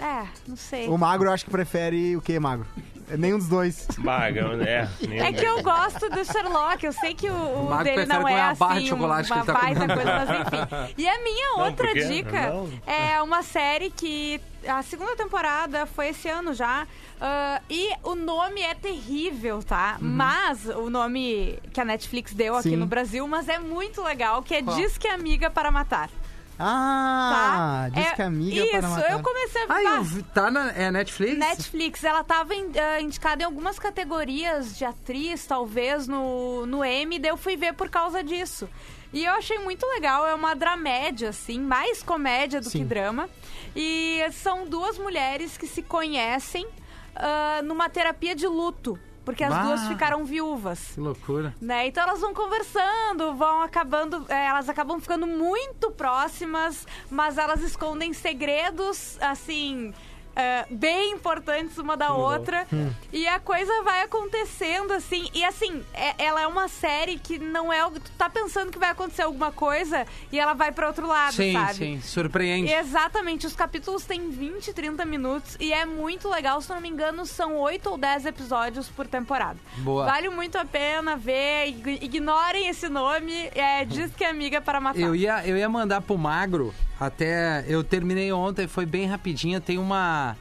[0.00, 0.88] É, não sei.
[0.88, 2.66] O Magro eu acho que prefere o que, Magro?
[3.08, 3.86] É Nenhum dos dois.
[3.98, 4.88] Maga, é.
[5.18, 8.44] É que eu gosto do Sherlock, eu sei que o, o Magro dele não é
[8.46, 9.94] uma barra de assim, chocolate que uma ele tá baita comendo.
[9.94, 10.94] coisa, mas enfim.
[10.98, 12.04] E a minha Não, outra por quê?
[12.06, 12.70] dica Não.
[12.86, 16.86] é uma série que a segunda temporada foi esse ano já.
[17.20, 19.96] ah, e o nome é terrível, tá?
[20.00, 22.76] Mas o nome que a Netflix deu aqui Sim.
[22.76, 24.76] no Brasil, mas é muito legal, que é Qual?
[24.76, 26.10] Diz que Amiga para Matar.
[26.58, 29.10] Ah, diz É, que amiga Isso, para matar.
[29.12, 31.36] eu comecei a Ah, ah, eu tá na é Netflix?
[31.38, 37.18] Netflix, ela tava in- ah, indicada em algumas categorias de atriz, talvez, no, no Emmy,
[37.18, 38.68] daí eu fui ver por causa disso.
[39.12, 42.84] E eu achei muito legal, é uma dramédia, assim, mais comédia do que Sim.
[42.86, 43.28] drama.
[43.76, 46.66] E são duas mulheres que se conhecem
[47.14, 49.62] ah, numa terapia de luto, porque as Bah.
[49.62, 50.92] duas ficaram viúvas.
[50.94, 51.54] Que loucura.
[51.60, 51.86] Né?
[51.86, 58.12] Então elas vão conversando, vão acabando, é, elas acabam ficando muito próximas, mas elas escondem
[58.12, 59.92] segredos, assim,
[60.36, 62.66] é, bem importantes uma da outra.
[62.72, 62.90] Hum.
[63.12, 65.28] E a coisa vai acontecendo, assim.
[65.32, 67.82] E assim, é- ela é uma série que não é.
[67.90, 71.52] Tu tá pensando que vai acontecer alguma coisa e ela vai pra outro lado, Sim,
[71.52, 71.74] sabe?
[71.74, 72.72] sim, surpreende.
[72.72, 76.60] Exatamente, os capítulos têm 20, 30 minutos e é muito legal.
[76.60, 79.58] Se não me engano, são 8 ou 10 episódios por temporada.
[79.78, 80.06] Boa.
[80.06, 81.66] Vale muito a pena ver.
[81.68, 83.50] ig- Ignorem esse nome.
[83.54, 85.00] É, diz que é amiga para matar.
[85.00, 89.60] Eu ia, eu ia mandar pro Magro Até eu terminei ontem, foi bem rapidinha.
[89.60, 90.36] Tem uma,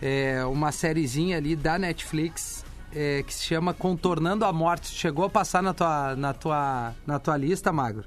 [0.00, 4.88] é, uma sériezinha ali da Netflix é, que se chama Contornando a Morte.
[4.88, 8.04] Chegou a passar na tua, na tua, na tua lista, Magro?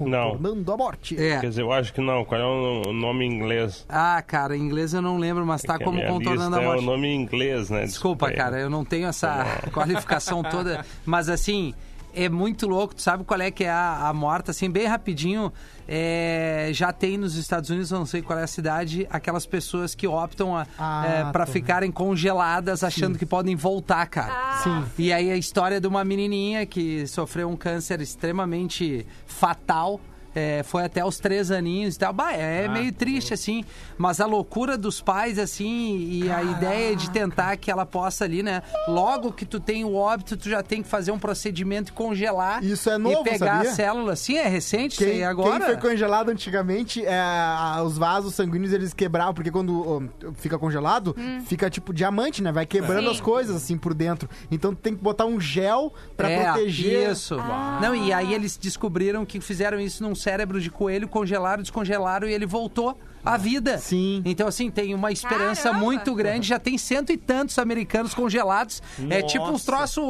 [0.00, 0.32] Não.
[0.32, 1.14] Contornando a morte.
[1.18, 1.40] É.
[1.40, 2.24] Quer dizer, eu acho que não.
[2.24, 3.86] Qual é o nome em inglês?
[3.88, 6.60] Ah, cara, em inglês eu não lembro, mas tá Que a como minha Contornando a
[6.60, 6.80] Morte.
[6.80, 7.84] É o nome em inglês, né?
[7.84, 8.34] Desculpa, aí.
[8.34, 11.72] cara, eu não tenho essa qualificação toda, mas assim,
[12.16, 15.52] é muito louco, tu sabe qual é que é a, a morta, assim, bem rapidinho,
[15.86, 19.94] é, já tem nos Estados Unidos, eu não sei qual é a cidade, aquelas pessoas
[19.94, 24.62] que optam a, Ah, é, para tô ficarem congeladas achando que podem voltar, cara.
[24.62, 24.84] Sim.
[24.98, 30.00] E aí a história de uma menininha que sofreu um câncer extremamente fatal.
[30.36, 32.12] É, foi até os três aninhos e tal.
[32.12, 33.64] Bah, é meio triste, assim.
[33.96, 38.42] Mas a loucura dos pais, assim, e a ideia de tentar que ela possa ali,
[38.42, 38.62] né?
[38.86, 42.62] Logo que tu tem o óbito, tu já tem que fazer um procedimento e congelar.
[42.62, 43.70] Isso é novo, E pegar sabia?
[43.70, 44.18] as células.
[44.20, 45.58] Sim, é recente isso Quem, aí agora.
[45.64, 50.58] quem foi congelado antigamente, é, a- os vasos sanguíneos eles quebravam, porque quando ó, fica
[50.58, 51.16] congelado,
[51.46, 52.52] fica tipo diamante, né?
[52.52, 53.12] Vai quebrando Sim.
[53.14, 54.28] as coisas assim por dentro.
[54.50, 57.10] Então tu tem que botar um gel pra é, proteger.
[57.12, 57.36] Isso.
[57.80, 62.32] Não, e aí eles descobriram que fizeram isso num cérebro de coelho, congelaram, descongelaram e
[62.32, 63.78] ele voltou à vida.
[63.78, 64.22] Sim.
[64.24, 65.84] Então, assim, tem uma esperança Caramba!
[65.84, 66.48] muito grande.
[66.48, 68.82] Já tem cento e tantos americanos congelados.
[69.08, 70.04] É tipo uns troços,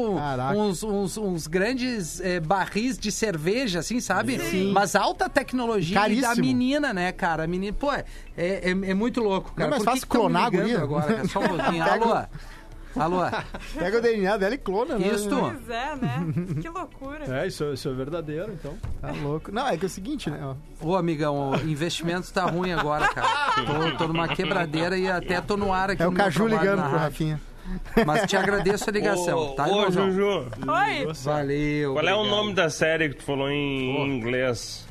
[0.56, 4.38] uns, uns, uns grandes é, barris de cerveja, assim, sabe?
[4.38, 4.72] Sim.
[4.72, 6.46] Mas alta tecnologia e da Caríssimo.
[6.46, 7.44] menina, né, cara?
[7.44, 8.04] A menina, pô, é,
[8.36, 9.68] é, é muito louco, cara.
[9.70, 10.80] Não é mais Por que fácil que clonar a guria?
[10.80, 11.28] agora, cara?
[11.28, 11.84] Só um pouquinho.
[11.84, 12.24] Alô?
[12.98, 13.18] Alô?
[13.78, 15.08] Pega o DNA dela e clona, né?
[15.08, 15.28] Isso.
[15.28, 16.26] Pois é, né?
[16.60, 17.42] Que loucura.
[17.42, 18.74] É, isso, isso é verdadeiro, então.
[19.00, 19.52] Tá louco.
[19.52, 20.40] Não, é que é o seguinte, né?
[20.42, 20.54] ó.
[20.86, 23.26] Ô, amigão, o investimento tá ruim agora, cara.
[23.66, 26.02] Tô, tô numa quebradeira e até tô no ar aqui.
[26.02, 27.04] É o no meu Caju trabalho ligando na pro rádio.
[27.04, 27.40] Rafinha.
[28.06, 30.10] Mas te agradeço a ligação, Ô, tá, ô, irmãozão?
[30.12, 31.12] Juju, Oi?
[31.24, 31.92] Valeu.
[31.94, 32.36] qual é o obrigado.
[32.36, 34.85] nome da série que tu falou em inglês?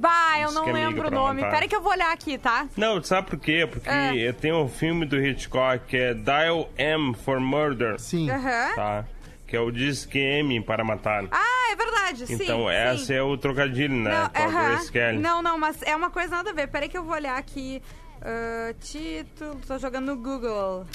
[0.00, 1.42] Bah, eu não que é lembro o nome.
[1.42, 2.66] Pera que eu vou olhar aqui, tá?
[2.76, 3.68] Não, sabe por quê?
[3.70, 4.32] Porque É.
[4.32, 8.30] tem um filme do Hitchcock que é Dial M for Murder, Sim.
[8.30, 8.74] Aham.
[8.74, 9.04] tá?
[9.46, 11.24] Que é o Disque M para matar.
[11.30, 12.34] Ah, é verdade, sim.
[12.34, 12.70] então, sim.
[12.72, 14.30] essa é o trocadilho, né?
[14.34, 14.50] Não.
[14.68, 15.18] Grace Kelly.
[15.18, 16.68] não, não, mas é uma coisa nada a ver.
[16.68, 17.82] Peraí que eu vou olhar aqui.
[18.22, 20.86] Ah, título, tô jogando no Google.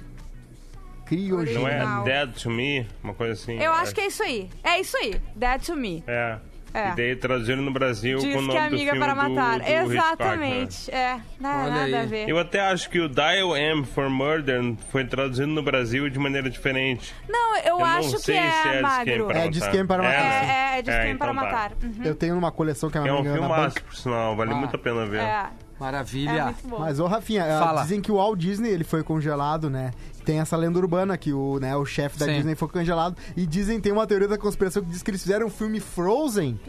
[1.05, 1.61] Criogênico.
[1.61, 2.03] Não é.
[2.03, 2.87] Dead to Me?
[3.03, 3.59] Uma coisa assim?
[3.61, 4.49] Eu acho que é isso aí.
[4.63, 5.21] É isso aí.
[5.35, 6.03] Dead to Me.
[6.07, 6.37] É.
[6.75, 6.89] É.
[6.91, 9.13] E daí traduziram no Brasil com o Diz nome que é do amiga filme para
[9.13, 9.59] do- matar.
[9.59, 9.95] do Hitchcock, né?
[9.95, 10.91] Exatamente.
[10.91, 11.95] É, não, Olha nada aí.
[11.95, 12.29] a ver.
[12.29, 16.49] Eu até acho que o Dial M for Murder foi traduzido no Brasil de maneira
[16.49, 17.13] diferente.
[17.29, 19.05] Não, eu, Eu não acho que sei se é, é de magro.
[19.05, 19.49] quem para É, matar.
[19.51, 20.13] de esquema para matar.
[20.13, 21.51] É, é, é de É, quem para então tá.
[21.51, 21.71] matar.
[21.81, 22.03] Uhum.
[22.03, 24.35] Eu tenho uma coleção que é É uma um amiga na filmaço, por sinal.
[24.35, 24.55] Vale Ah.
[24.55, 25.21] muito a pena ver.
[25.21, 25.45] É,
[25.79, 26.55] Maravilha.
[26.65, 26.67] é.
[26.79, 27.81] Mas, ô Rafinha, Fala.
[27.83, 29.91] dizem que o Walt Disney ele foi congelado, né?
[30.25, 32.33] Tem essa lenda urbana que o, né, o chefe da Sim.
[32.37, 33.15] Disney foi congelado.
[33.37, 36.59] E dizem, tem uma teoria da conspiração que diz que eles fizeram um filme Frozen.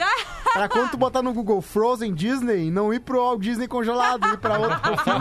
[0.53, 4.39] pra quando tu botar no Google Frozen Disney, não ir pro Walt Disney congelado, ir
[4.39, 5.19] pra outro pro filme.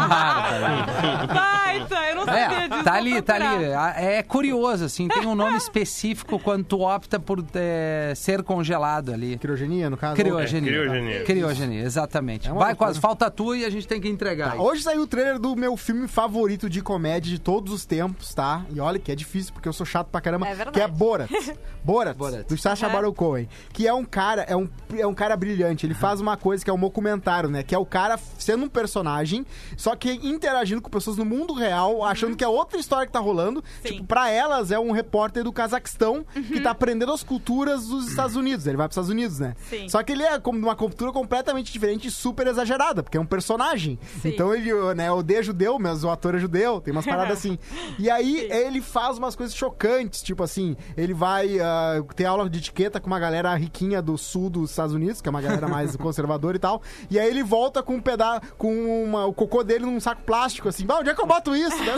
[1.27, 2.83] Baita, eu não sabia É, disso.
[2.83, 3.73] tá ali, tá ali.
[3.73, 9.13] Ah, É curioso, assim, tem um nome específico quando tu opta por é, ser congelado
[9.13, 9.37] ali.
[9.37, 10.15] Criogenia, no caso.
[10.15, 10.69] Criogenia.
[10.69, 11.23] É, criogenia.
[11.23, 12.49] Criogenia, exatamente.
[12.49, 14.53] É Vai, quase falta tu e a gente tem que entregar.
[14.53, 14.59] aí.
[14.59, 18.63] Hoje saiu o trailer do meu filme favorito de comédia de todos os tempos, tá?
[18.73, 20.47] E olha que é difícil, porque eu sou chato pra caramba.
[20.47, 20.75] É verdade.
[20.77, 21.29] que é Borat.
[21.83, 22.47] Borat, Borat.
[22.47, 22.93] do Sacha Uhum.
[22.93, 23.47] Baron Cohen.
[23.71, 24.67] Que é um cara, é um,
[24.97, 25.85] é um cara brilhante.
[25.85, 27.61] Ele faz uma coisa que é um documentário, né?
[27.63, 29.45] Que é o cara sendo um personagem,
[29.77, 33.19] só que interagindo com pessoas no mundo real, achando que é outra história que tá
[33.19, 33.63] rolando.
[33.83, 33.93] Sim.
[33.95, 38.35] Tipo, pra elas é um repórter do Cazaquistão que tá aprendendo as culturas dos Estados
[38.35, 38.65] Unidos.
[38.65, 39.55] Ele vai pros Estados Unidos, né?
[39.69, 39.89] Sim.
[39.89, 43.21] Só que ele é como de uma cultura completamente diferente e super exagerada, porque é
[43.21, 43.99] um personagem.
[44.21, 44.29] Sim.
[44.29, 47.57] Então ele, né, odeia judeu, mas o ator é judeu, tem umas paradas assim.
[47.99, 52.59] E aí ele faz umas coisas chocantes, tipo assim, ele vai ah, ter aula de
[52.59, 55.95] etiqueta com uma galera riquinha do sul dos Estados Unidos, que é uma galera mais
[55.97, 56.81] conservadora e tal.
[57.09, 60.69] E aí ele volta com um pedaço, com uma- o cocô dele num saco plástico,
[60.69, 61.77] assim, "Ah, onde é que eu boto isso?
[61.77, 61.93] Né?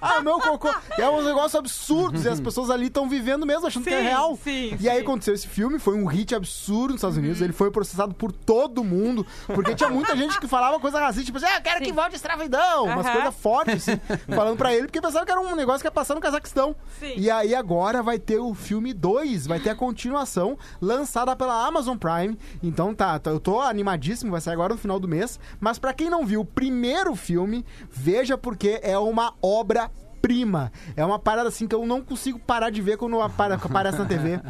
[0.00, 0.72] Ah, meu cocô.
[0.96, 3.98] E é uns negócios absurdos, e as pessoas ali estão vivendo mesmo, achando que é
[3.98, 4.38] Sim, real.
[4.42, 5.02] sim, e aí sim.
[5.02, 8.82] aconteceu esse filme, foi um hit absurdo nos Estados Unidos, ele foi processado por todo
[8.84, 11.92] mundo, porque tinha muita gente que falava coisa racista, tipo assim, ah, eu quero que
[11.92, 14.00] volte a escravidão, umas coisas fortes, assim,
[14.34, 16.74] falando pra ele, porque pensavam que era um negócio que ia passar no Cazaquistão.
[16.98, 17.14] Sim.
[17.16, 21.96] E aí agora vai ter o filme 2, vai ter a continuação, lançada pela Amazon
[21.96, 22.38] Prime.
[22.62, 25.92] Então tá, tá, eu tô animadíssimo, vai sair agora no final do mês, mas pra
[25.92, 29.90] quem não viu o primeiro filme, veja porque é uma obra
[30.20, 30.72] prima.
[30.96, 34.04] É uma parada assim que eu não consigo parar de ver quando apare- aparece na
[34.04, 34.40] TV.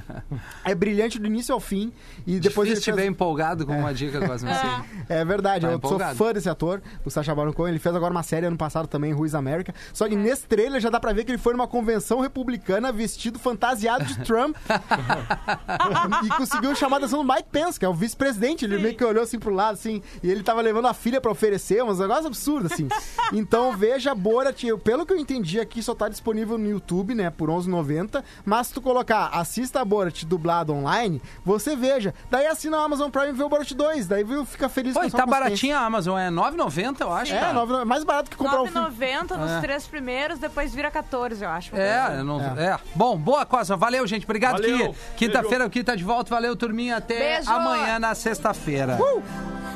[0.64, 1.93] É brilhante do início ao fim.
[2.27, 4.49] E depois Difícil ele te ver empolgado com uma dica, Cosmo.
[4.51, 4.69] assim.
[5.09, 6.16] É verdade, Tá eu empolgado.
[6.16, 7.71] sou fã desse ator, o Sacha Baron Cohen.
[7.73, 9.75] Ele fez agora uma série ano passado também, Ruiz América.
[9.93, 13.39] Só que nesse trailer já dá pra ver que ele foi numa convenção republicana vestido
[13.39, 14.57] fantasiado de Trump.
[16.25, 18.64] e conseguiu chamar a atenção do Mike Pence, que é o vice-presidente.
[18.64, 21.31] Ele meio que olhou assim pro lado, assim, e ele tava levando a filha pra
[21.31, 22.89] oferecer, uns negócios absurdos, assim.
[23.33, 27.30] Então veja Borat, eu- pelo que eu entendi aqui, só tá disponível no YouTube, né,
[27.30, 28.22] por 11,90.
[28.44, 32.14] Mas se tu colocar assista a Borat dublado online, você veja.
[32.30, 34.06] Daí assina a Amazon Prime e vê o Borat 2.
[34.06, 37.34] Daí viu, fica feliz Pô, com a tá baratinha a Amazon, é 9,90 eu acho.
[37.34, 37.54] É, cara.
[37.54, 38.88] 9,90, mais barato que comprar o filme.
[38.88, 39.61] 9,90 nos É.
[39.61, 41.70] três primeiros, depois vira 14, eu acho.
[41.70, 42.78] coisa É, eu não, é.
[42.94, 43.76] Bom, boa Cosma.
[43.76, 44.24] Valeu, gente.
[44.24, 44.94] Obrigado Valeu.
[45.16, 46.30] que quinta-feira aqui tá de volta.
[46.30, 46.96] Valeu, turminha.
[46.96, 47.50] Até Beijo.
[47.50, 48.98] amanhã na sexta-feira.
[49.00, 49.68] Uh!